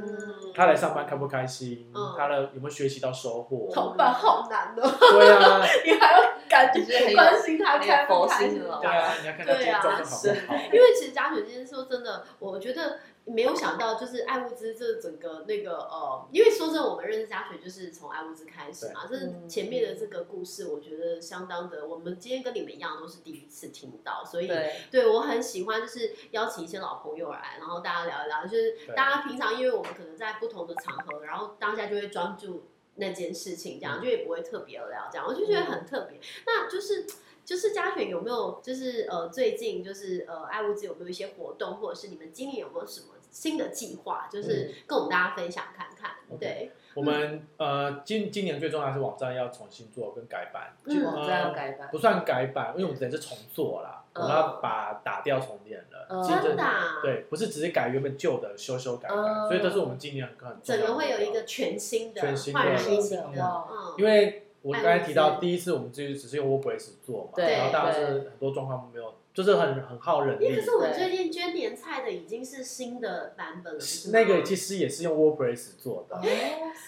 [0.53, 1.91] 他来上班开不开心？
[2.17, 3.69] 他的有没有学习到收获？
[3.73, 4.97] 上班好难哦。
[5.11, 8.59] 对啊， 你还要感觉关心他开不开心？
[8.59, 10.55] 对啊，你要看他状况好不好？
[10.71, 12.99] 因为其实家雪今天说真的，我觉得。
[13.27, 19.05] 没有想到，就是爱物资这整个那个呃，因为说真的，我们认识嘉雪就是从爱物资开始嘛。
[19.05, 19.17] 这
[19.49, 21.85] 前面的这个故事，我觉得相当的。
[21.85, 24.49] 我们今天跟你们一样，都是第一次听到，所以
[24.89, 28.43] 对我很喜欢，就是邀请一些老朋友来，然后大家聊一聊。
[28.45, 32.63] 就是大家平常，因为我们可能在不同的场合，然后当下就会专注
[32.95, 35.09] 那件事情，这样就也不会特别聊。
[35.11, 36.17] 这样我就觉得很特别。
[36.45, 37.05] 那就是
[37.43, 43.07] 就是嘉雪有没有就是呃最近就是呃爱物资有没有一些活动，或者是你们今年有没有什么？
[43.29, 46.11] 新的计划就是跟我们大家分享看看。
[46.39, 50.75] 对，我们呃今今年最重要是网站要重新做跟改版，
[51.05, 56.23] 网站要改版不算改版，因为我们只是重做啦，我们要把打掉重练了。
[56.23, 56.63] 真的？
[57.01, 59.15] 对，不是只是改原本旧的修修改改，
[59.47, 63.31] 所以这是我们今年很很整个会有一个全新的、全新的、新的。
[63.35, 69.13] 嗯，因为我刚才提到第一次我们就是只是用 WordPress 做嘛，然后当然是很多状况没有。
[69.37, 70.55] 就是很很耗人力。
[70.55, 73.79] 可是我们最近捐年菜的已经是新的版本了，
[74.11, 76.15] 那个其实也是用 WordPress 做的。
[76.15, 76.21] 哦，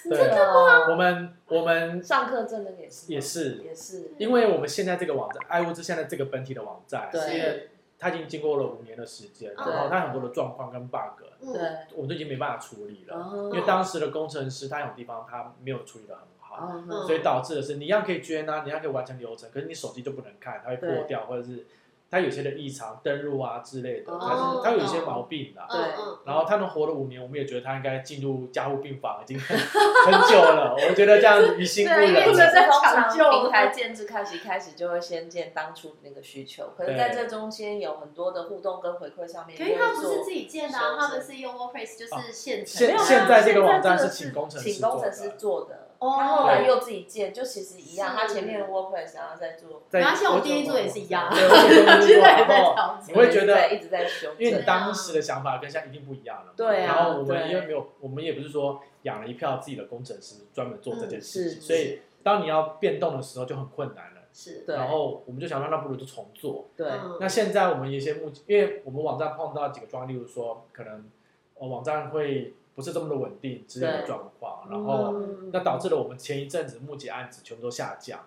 [0.10, 0.89] 真的吗？
[0.89, 7.70] 我们我们上课真的也是也是也是，因为我们现在这个网站爱物资现在这个本体的网站，因为
[8.00, 11.22] 它已经经过了五年的时间，然后它很多的状况跟 bug，
[11.54, 11.62] 对，
[11.93, 13.32] 我们都已经没办法处理了。
[13.54, 21.68] 因为当时的工程师他有地方他没有处理的很好，所以导致的是你一样可以捐啊，你一样可以完成流程，可是你手机就不能看，它会破掉或者是。
[22.12, 25.62] 它有些的异常登录啊之类的，他是他有一些毛病的。
[25.70, 25.80] 对，
[26.26, 30.76] 然后他能活了五年，我们也觉得他应该进入加护病房，已经 很久了。
[30.76, 32.10] 我觉得这样于心不忍。
[32.10, 39.55] 因为在抢救平台建制开始开始就会先建当初那个需求，可是在这中间有很多的互动跟回馈上面。
[39.55, 42.88] 可是他不是自己建的，他们是用 WordPress，就是现成。
[42.88, 44.82] 现现在这个网站是请工程师
[45.38, 45.88] 做的。
[46.00, 48.16] 他后来又自己建，就其实一样。
[48.16, 51.28] 他前面的 WordPress 然后在做，没关系，我第一做也是一样。
[51.30, 53.10] 对，我 现在也在调整。
[53.10, 56.54] 你会觉得一直在修，因为你当时的想法跟现在一定不一样了。
[56.56, 56.95] 对啊。
[56.95, 64.22] 然后我们因为没有，我们也不是说养了一票自己的工程师专门做这件事情，所以当你要变动的时候就很困难了。
[64.32, 64.64] 是。
[64.68, 66.68] 然后我们就想，那不如就重做。
[66.78, 66.89] 对。
[67.20, 71.10] 那现在我们一些目，因为我们网站碰到几个状况，例如说可能
[71.56, 72.54] 网站会。
[72.80, 75.13] 不是这么的稳定之类的状况，然后
[75.51, 78.21] 那导致了我们前一阵子募集案子全部都下降，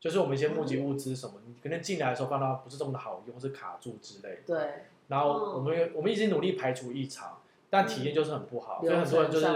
[0.00, 4.40] 就是我们一些募集物资什么，你可能进来的时候放到不是这么的好用，是卡住之类的。
[4.44, 4.68] 对。
[5.06, 7.38] 然后我们我们一直努力排除异常，
[7.70, 9.46] 但体验就是很不好，所以很多人就是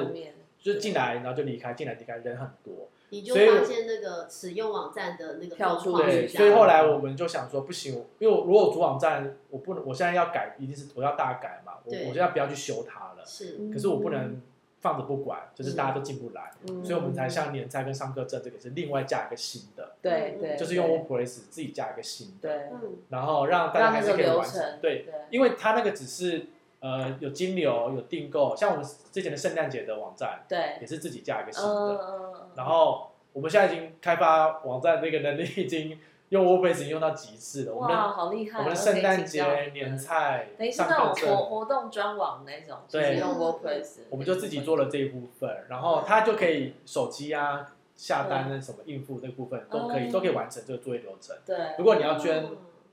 [0.60, 2.86] 就是进来然后就离开，进来离开人很多。
[3.10, 13.07] 你就发现那个使用网站的那个跳出对，所以后来我们就想说不行，因为如果主网站我不能，我现在要改，一定是我要大改嘛，我我现在不要去修它。
[13.28, 14.40] 是，可是我不能
[14.80, 16.50] 放着不管，就是大家都进不来，
[16.82, 22.70] 所以我们才像年菜跟上课证这个是另外加一个新的，对对，就是用 WordPress 自己加一个新的，对，
[23.10, 26.46] 然后让大家还是可以完成，对，因为它那个只是
[26.80, 35.98] 呃有金流有订购，像我们之前的圣诞节的网站，对，也是自己加一个新的，然后我们现在已经开发网站那个能力已经。
[36.30, 38.58] 用 WordPress 用到极致了，哇，好厉害！
[38.58, 51.36] 我们的圣诞节年菜，等于是那种活活动专网那种，对，用 WordPress，我们就自己做了这一部分，然后它就可以手机啊下单那什么应付这部分都可以，都可以完成这个作业流程。
[51.46, 52.46] 对，如果你要捐。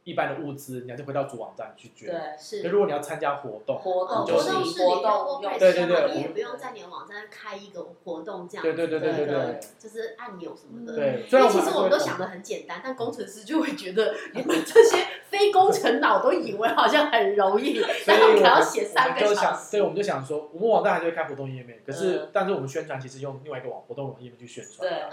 [0.05, 2.07] 一般的物资，你还是回到主网站去捐。
[2.09, 2.61] 对，是。
[2.63, 10.95] 那如果你要参加活动，活动就是活动用，对对对，你也不用在你的网站开一个活动这样，对对对对对对，就是按钮什么的。
[10.95, 19.71] 对，因为其实我们都想的很简单，但工程师就会觉得 你们这些非工程脑都以为好像很容易，然后还要写三个小时。
[19.71, 24.87] 所以我们就想说，我们网站还是会开活动页面，可是但是我们宣传其实用另外一个网活动网页面去宣传。
[24.87, 25.09] 对，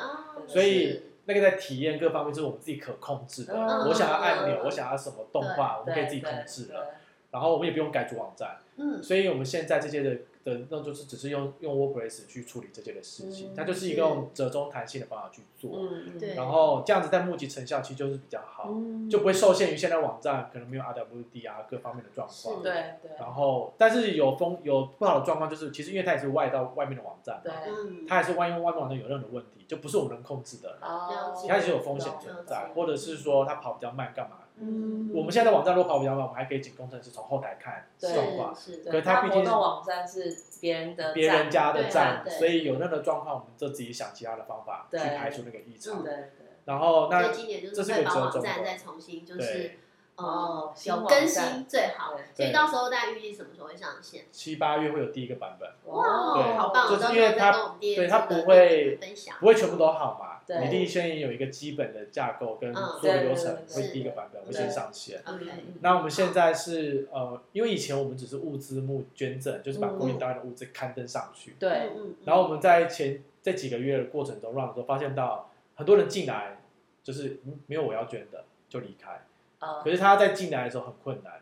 [0.47, 1.12] 所以。
[1.25, 3.55] 那个在体验各方面就是我们自己可控制的。
[3.55, 6.92] 我想要按钮，我想要什么动画，我们可以自己控制了。
[7.33, 8.59] 然后我们也不用改主网站。
[8.77, 10.19] 嗯，所以我们现在这些的。
[10.45, 18.69] 的那就是只是用用 WordPress 去处理这些的事情，它就是一个用折中弹性的方法去做，嗯对，然后这样子在募集成效其实就是比较好，
[19.09, 23.13] 就不会受限于现在网站可能没有 RWD 啊各方面的状况，对对。
[23.21, 27.53] 然后但是有风有不好的状况就是，其实因为它也是外到外面的网站，对，
[28.09, 34.39] 它还是万一外面网站有任何问题，就不是我们能控制的，它也是有风险存在，或者是说它跑比较慢干嘛？
[34.63, 38.55] 嗯，我们现在的网站如果跑比较慢，我们还可以请工程师从后台看状况。
[38.55, 46.03] 是，可是他毕竟网站是别人的别人家的站，所以有那个状况，我们就自己想其他的方法去排除那个异常。
[46.03, 46.23] 对对。
[46.65, 49.79] 然后那今年就是会把网站再重新就是。
[50.15, 54.27] 哦，有更新最好，所以到时候大家预计什么时候会上线？
[54.31, 55.69] 七八月会有第一个版本。
[55.87, 56.87] 哇，对，好棒！
[56.87, 57.51] 就是因为它，
[57.81, 58.99] 对它不会
[59.41, 65.23] 不会全部都好嘛，你一定先有一个基本的架构跟所有流程，会第一个版本会先上线。
[65.81, 71.55] 那我们现在是呃，因为以前我们只是物资募捐赠，就是把国民档案的物资刊登上去。
[71.59, 71.91] 对，
[72.25, 76.59] 然后我们在前这几个月的过程中，run 的时候发现到很多人进来
[77.03, 79.23] 就是没有我要捐的就离开。
[79.85, 81.35] 可是他在进来的时候很困难，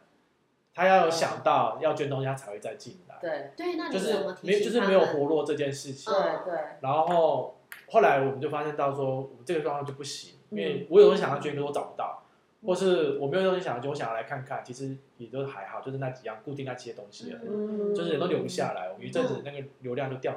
[0.74, 3.16] 他要有想到要捐东西，他才会再进来。
[3.20, 6.12] 对对，那就是没就是没有活络这件事情。
[6.12, 6.60] 对对。
[6.80, 7.59] 然后
[7.90, 12.22] 后来我们就发现到说，我们这个状况就不行，因为我有东西想要捐，可是我找不到，
[12.64, 18.90] 或是我没有东西想要捐，我想要来看看，其实也都还好，就是那几样固定那些东西而已，就是人都留不下来。
[18.92, 20.32] 我们一阵子那个流量就掉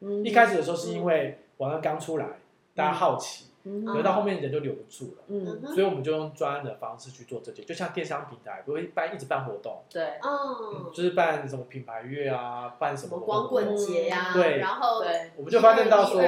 [0.00, 2.26] 很，一开始的时候是因为网上刚出来，
[2.74, 3.46] 大家好奇。
[3.84, 15.02] 可到后面人就留不住了，嗯，所以我们就用专案的方式去做这些，就像电商平台不会办一直办活动，对，哦，就是办什么品牌月啊，办什么光棍节呀，对，然后
[15.36, 16.18] 我们就发现到说，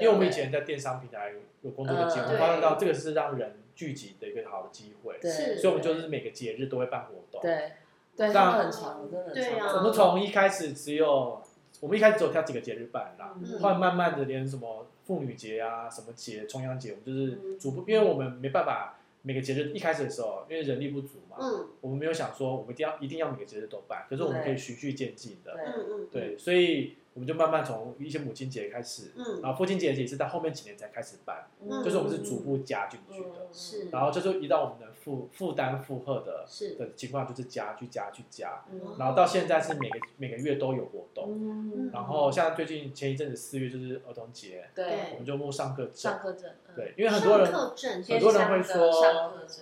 [0.00, 1.32] 因为我们以前在电商平台
[1.62, 7.72] 有工作的经验，发现到这个是让人聚集的一个好的机会，对，所以我们就是每个节日都会办活动，对，
[8.16, 9.76] 对，这很长，真的，长。
[9.78, 11.42] 我们从一开始只有，
[11.80, 14.86] 我们一开始只有挑几个节日办啦，后来慢慢的连什么。
[15.06, 38.64] 妇女节啊，什么节，重阳节，我们就是逐步，因为我们没办法每个节日一开始的时候，因为人力不足嘛，嗯，我们没有想说我们一定要一定要每个节日都办，可是我们可以循序渐进的，嗯嗯，对，所以我们就慢慢从一些母亲节开始，嗯，然后父亲节也是在后面几年才开始办，嗯，就是我们是逐步加进去的，是，然后这就移到我们的负负担负荷的，是的情况，就是加去加去加，
[38.96, 48.92] 然后到现在是每个每个月都有活动，嗯，然后像最近前一阵子四月就是儿童节，对，我们就募上课证，上课证，对，因为很多人很多人会说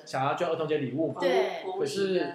[0.05, 2.31] 想要捐儿童节礼物嘛，对，可是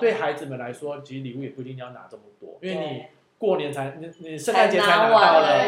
[0.00, 3.04] 对孩子们来说，其实礼物也不一定要拿这么多，因为你。
[3.44, 5.66] 过年才你你圣诞节才拿到了，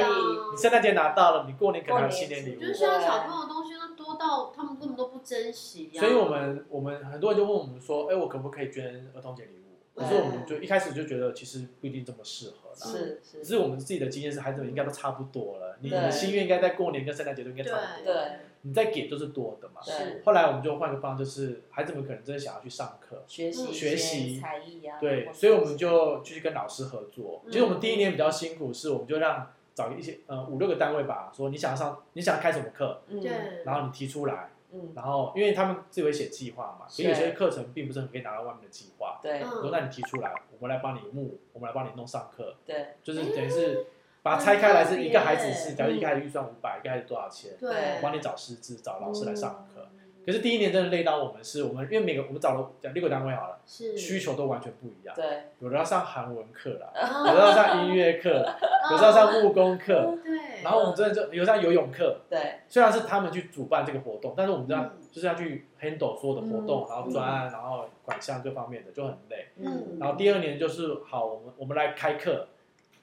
[0.51, 2.61] 你圣诞节拿到了，你过年可能有新年礼物。
[2.61, 5.91] 就是现在小朋友东西都多到他们根本都不珍惜。
[5.93, 10.01] 所以我们我们很多人就问我们说，哎，我可不可以捐儿童节礼物？
[10.01, 12.75] 可是我们就一开始就觉得其实不一定这么适合。
[12.75, 13.43] 是是。
[13.43, 15.77] 只是我们自己的经验是，孩子们应该都差不多了。
[15.81, 18.15] 你的心愿应该在过年跟圣诞节都应该差不多。
[18.15, 18.23] 对。
[18.67, 19.81] 你再给就是多的嘛。
[19.81, 20.21] 是。
[20.25, 24.99] 后来我们就换个方，就是孩子们可能真的想要去上课学习学习才艺啊。
[25.01, 27.43] 对，所以我们就继续跟老师合作。
[27.47, 33.31] 其实我们第一年比较辛苦，是我们就让找一些呃五六个单位吧，说你想要上你想要开什么课，对，
[33.65, 43.87] 然后你提出来，嗯，然后因为他们自己会写计划嘛，所以有些课程并不是很可以拿到外面的计划，对，说那你提出来，我们来帮你募，我们来帮你弄上课，对，就是等于是。
[44.27, 47.53] 把它拆开来是一个孩子是，假如一个孩子预算五百，一个孩子多少钱？
[47.61, 49.87] 对，我帮你找师资，找老师来上课。
[50.27, 55.15] 可是第一年真的累到我们，是我们因为每个我们找了讲六个单位好了，是需求都完全不一样。
[55.15, 55.25] 对，
[55.61, 56.91] 有的要上韩文课啦，
[57.29, 58.31] 有的要上音乐课，
[58.91, 60.19] 有的要上木工课。
[60.25, 62.23] 对，然后我们真的就有上游泳课。
[62.29, 69.47] 对，虽然是他们去主办这个活动，但是我们这样就是要去 handle 所有的活动，然后专案，然后管项各方面的就很累。
[69.59, 72.49] 嗯，然后第二年就是好，我们我们来开课。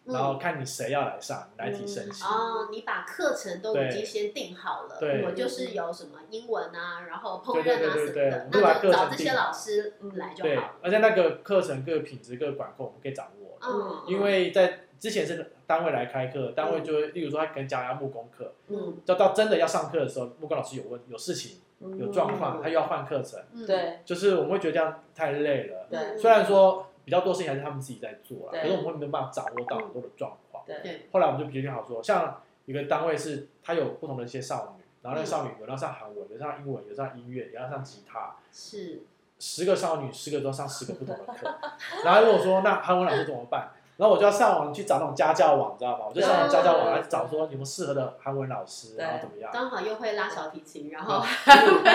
[0.05, 2.23] 然后看你谁要来上，来提升级。
[2.23, 10.49] 哦，你把课程都已经先定好了，我就是有什么英文啊，然后烹饪啊什么的，那就找这些老师来就好。
[10.49, 13.57] 对，而且那个课程各品质、各管控，我们可以掌握。
[13.61, 21.61] 嗯，因为在之前是单位来开课，单位就会，例如说他跟加要木工课，嗯，就到真的要上课的时候，木工老师有问有事情、
[21.97, 25.87] 有状况，他又要换课程，对，就是我们会觉得这样太累了。
[25.89, 26.87] 对，虽然说。
[27.05, 30.63] 比较多事情还是他们自己在做啦，可是我们会没有办法掌握到很多的状况。
[30.65, 38.35] 对，后来我们就决定好说，像一个单位是它有不同的一些少女，然后那个少女有要上韩文，有上英文，有上音乐，有要上吉他。
[38.51, 39.03] 是。
[39.39, 41.53] 十个少女，十个都上十个不同的课，
[42.05, 43.71] 然后如果说那韩文老师怎么办？
[43.97, 46.05] 然后我就要上网去找那种家教网，知道吗？
[46.09, 49.51] 我就上网家教网来找说有没有适合的韩文老师，然后怎么样？
[49.53, 51.23] 刚好又会拉小提琴，然后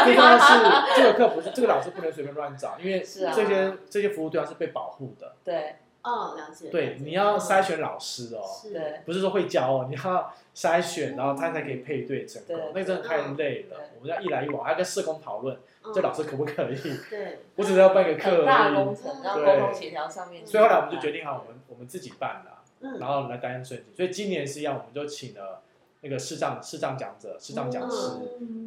[0.04, 0.54] 最重要是
[0.96, 5.34] 这个课不是这个老师不能随便乱找，因为这些这些服务对象是被保护的。
[5.44, 6.70] 对，哦，了解。
[6.70, 8.42] 对，你要筛选老师哦，
[8.72, 13.76] 对，不是说会教哦，你要筛选，然后他才可以配对成功，那真的太累了。
[13.98, 15.56] 我们要一来一往，还要跟社工讨论。
[15.94, 16.76] 这老师可不可以？
[17.08, 18.46] 对， 我只是要办个课而已。
[18.46, 20.46] 大工程，然后沟通协调上面。
[20.46, 23.84] 所以后来我们就决定好，我们我们自己办了，然后来担任设计。
[23.96, 25.62] 所以今年是一样，我们就请了
[26.00, 28.20] 那个视障视障讲者、视障讲师，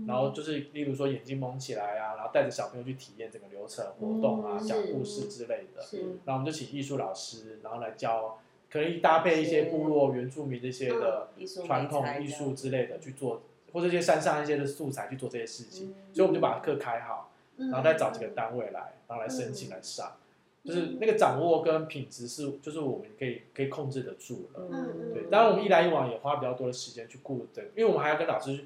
[0.06, 5.82] 然后就是例如说眼睛蒙起来啊，然后带着小朋友去体验整个流程、活动啊、讲故事之类的。
[6.26, 8.38] 然后我们就请艺术老师，然后来教，
[8.70, 11.30] 可以搭配一些部落原住民这些的
[11.66, 15.96] 传统艺术之类的去做，或者一些山上一些的素材去做这些事情。
[16.14, 20.18] 所以我们就把课开好，然后再找几个单位来，然后来申请来上。
[20.64, 24.62] 就是那个掌握跟品质是，就是我们可以可以控制得住了。
[24.72, 28.66] 嗯对，当然我们一来一往也花比较多的时间去顾这，因为我们还要跟老师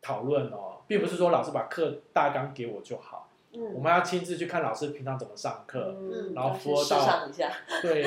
[0.00, 3.28] 讨论哦，并不是说老师把课大纲给我就好。
[3.52, 3.74] 嗯。
[3.74, 7.28] 我们要亲自去看老师平常怎么上课，嗯，然后说到
[7.82, 8.04] 对，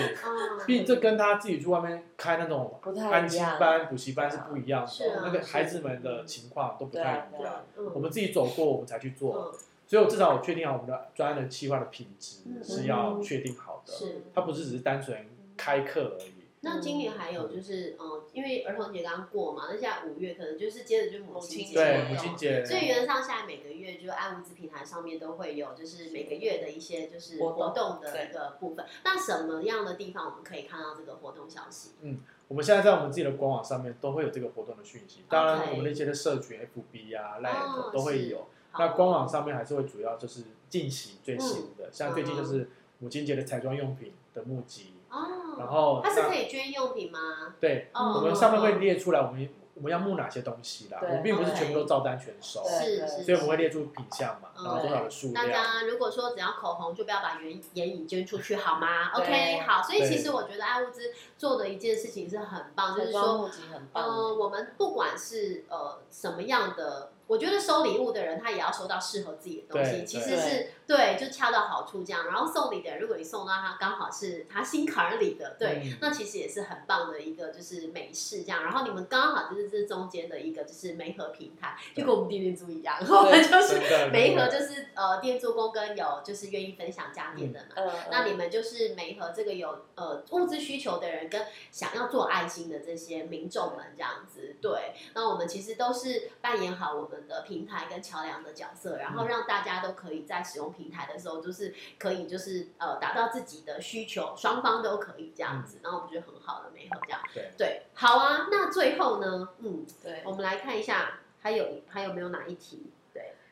[0.65, 2.79] 毕竟这跟他自己去外面开那种
[3.11, 7.65] 安亲班、补习班是不一样的，那个孩子们的情况都不太一样。
[7.93, 9.53] 我们自己走过，我们才去做。
[9.91, 15.27] 所以，我至少我确定好我们的专业的计划的品质是要确定好的，是它不是只是单纯
[15.57, 16.31] 开课而已。
[16.61, 28.85] 那今年还有就是，嗯，因为儿童节刚过嘛，那现在五月可能就是接着就母亲节，对母亲节，所以原则上现在每个月就爱物资平台上面都会有，就是每个月的一些就是活动的一个部分。
[29.03, 31.95] 那什么样的地方我们可以看到这个活动消息？
[32.01, 38.47] 嗯，我们现在在我们自己的官网上面都会有这个活动的讯息，当然我们那些的社群 FB 啊、Line 都会有。
[38.77, 42.69] 那官网上面还是会主要就是进行最新的，像最近就是
[42.99, 47.55] 母亲节的彩妆用品的募集，哦，然后它是可以捐用品吗？
[47.59, 49.49] 对，我们上面会列出来我们。
[49.73, 50.99] 我们要募哪些东西啦？
[51.01, 55.47] 我们并不是全部都照单全收，是是，所以我们会列出品项嘛，然后多少的数量。
[55.47, 59.81] 大家如果说只要口红，就不要把眼眼影捐出去，好吗？OK，好。
[59.81, 63.49] 所以其实我觉得爱物资做的一件事情是很棒，就是说，
[63.93, 67.13] 呃，我们不管是呃什么样的。
[67.31, 72.25] 我觉得收礼物的人，他也要收到适合自己的东西，其实是对，就恰到好处这样。
[72.25, 78.61] 然后送礼的，如果你送到他刚好是他心坎里的，对，那其实也是很棒的一个就是美事这样。
[78.63, 87.91] 然后你们刚好就是这中间的一个就是媒合平台，就跟我们店店租一样， 我们就是媒合就是呃店做工跟有就是愿意分享家电的嘛。
[88.11, 94.57] 那你们就是媒合这个有呃物资需求的人跟想要做爱心的这些民众们这样子。
[94.61, 97.21] 对，那我们其实都是扮演好我们。
[97.27, 107.21] 的平台跟桥梁的角色，然后让大家都可以在使用平台的时候，就是可以就是呃达到自己的需求，双方都可以这样子，然后我们觉得很好的美好这样。
[107.33, 108.47] 对对，好啊。
[108.51, 112.90] 那最后呢，嗯，对，我们来看一下还有还有没有哪一题？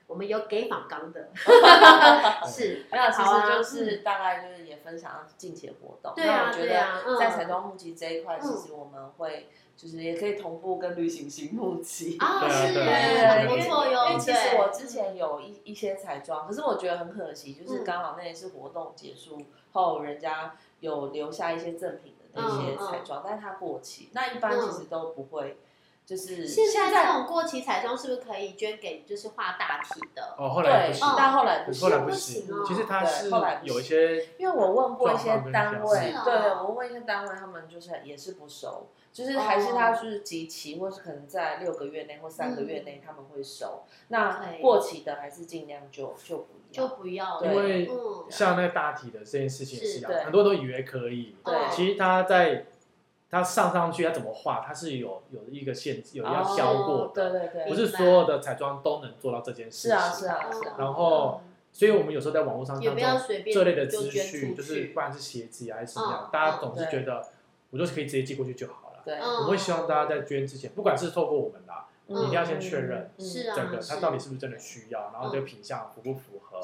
[0.10, 1.30] 对，我们有给访刚的，
[2.45, 6.12] 是，没有，其实就是大概就是也分享近期的活动。
[6.16, 9.49] 对啊，对啊，在彩妆募集这一块，其实我们会。
[9.80, 12.74] 就是也可以同步跟旅行型募集啊，是，
[13.47, 14.10] 不错哟。
[14.10, 19.41] 因为其实我之前有一一些彩妆，可是我觉得很可惜，就是刚好那一次活动结束
[19.72, 25.57] 后，人家有留下一些赠品的那些彩妆，但是它过期，那一般其实都不会。
[26.10, 30.34] 就是现在这种过期彩妆是不是可以捐给就是画大体的？
[30.39, 32.47] 哦，后来不行，但后来不行，后来不行。
[32.66, 33.30] 其实它是
[33.62, 36.34] 有一些，因为我问过一些单位，对，
[36.64, 38.88] 我问一些单位，他们就是也是不收。
[39.12, 43.84] 就是还是它是集齐，或是可能在六个月内或三个月内他们会收。
[44.07, 47.41] 那过期的还是尽量就就不要，就不要。
[47.43, 47.89] 因为
[48.30, 51.36] 像那个大体的这件事情是一样，很多都以为可以。
[51.43, 52.66] 对，其实它在
[53.32, 57.30] 它上上去，它怎么画，它是有有一个限制，有要教过的。
[57.30, 59.91] 对对对，不是所有的彩妆都能做到这件事情。
[59.91, 60.75] 是啊是啊是啊。
[60.80, 67.23] 然后，所以我们有时候在网络上看到这类的资讯，就是不管是鞋子还是什么样，大家总是觉得
[67.69, 69.01] 我就是可以直接寄过去就好了。
[69.05, 69.19] 对。
[69.19, 73.12] 我会希望大家在捐之前，不管是透过我们啦，一定要先确认
[73.55, 76.60] 整个他到底是不是真的需要，然后这个品相符不符合，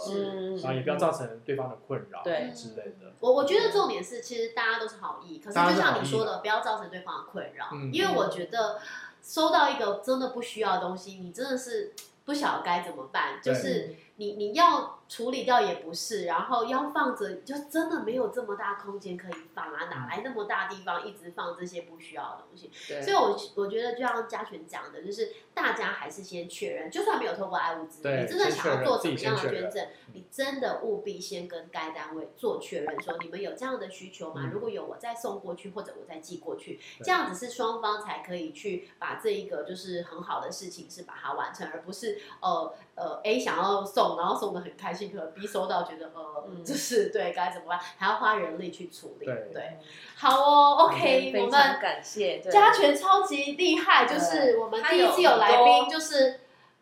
[0.57, 3.13] 然后也不要造成对方的困扰之类的。
[3.19, 8.79] 我我觉得重点是，其实大家都是好意，可是就像你说的，不要造成对方的困扰，因为我觉得
[9.21, 11.93] 收到一个真的不需要的东西，你真的是
[12.25, 14.95] 不晓得该怎么办，就是你你要。
[15.07, 19.85] 处理掉也不是，然后要放着，就真的没有这么大空间可以放啊！
[19.85, 22.71] 哪来那么大地方一直放这些不需要的东西？
[23.03, 34.49] 所以，我我觉得就像嘉全讲的，就是大家还是先确认，就算没有透过爱物资，你真的想要做什么样的捐赠，你真的务必先跟该单位做确认，说你们有这样的需求吗？
[34.51, 45.11] 如果有，我再送过去，或者我再寄过去，这样子是双方才可以去把这一个就是很好的事情是把它完成，而不是呃呃 A 想要送，然后送的很开心。
[45.11, 49.25] 可 B 收到觉得呃， 就是对该怎么办，还要花人力去处理。
[49.25, 49.79] 对，
[50.17, 56.39] 好哦，OK，我们感谢嘉全超级厉害，就是我们第一次有来宾，就是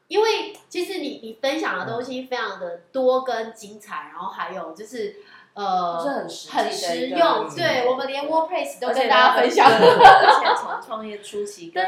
[0.08, 5.18] 因为其实你你分享的东西非常的多跟精彩，然后还有就是
[5.54, 11.86] 呃，是很很实用，对我们连 WordPress 都跟大家分享，而且从创业初期 跟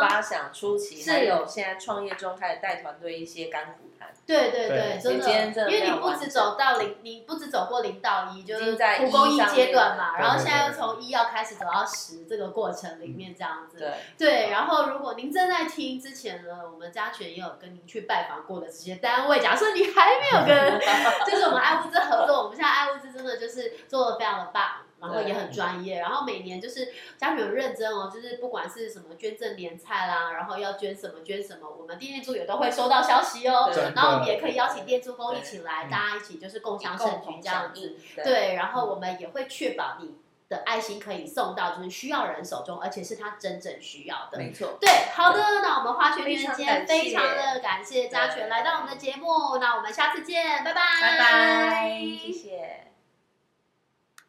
[0.00, 20.80] 发想初期，还有现在创业中开始带团队一些干股谈，对对对，真的，因为你不止走到零，你不止走过零到一，就是苦工一阶段嘛，然后现在又从一要开始走到十这个过程里面这样子，对对，然后如果您正在听之前呢，我们家全也有跟您去拜访过的这些单位，假设你还没有跟，
[21.26, 23.05] 就是我们爱物资合作，我们现在爱物资。
[23.12, 40.18] 真的就是做的非常的棒，然后也很专业，然后每年就是家属很认真哦，就是不管是什么捐赠年菜啦，然后要捐什么捐什么，我们店店助也都会收到消息哦，然后我们也可以邀请店助工一起来，大家一起就是共享盛举这样子，对，然后我们也会确保你。
[40.48, 44.38] 的爱心可以送到就是需要人手中，而且是他真正需要的。
[44.38, 52.95] 没错，对，好的，那我们花圈圈今天非常的感谢嘉全来到我们的节目，那我们下次见，拜拜，拜拜。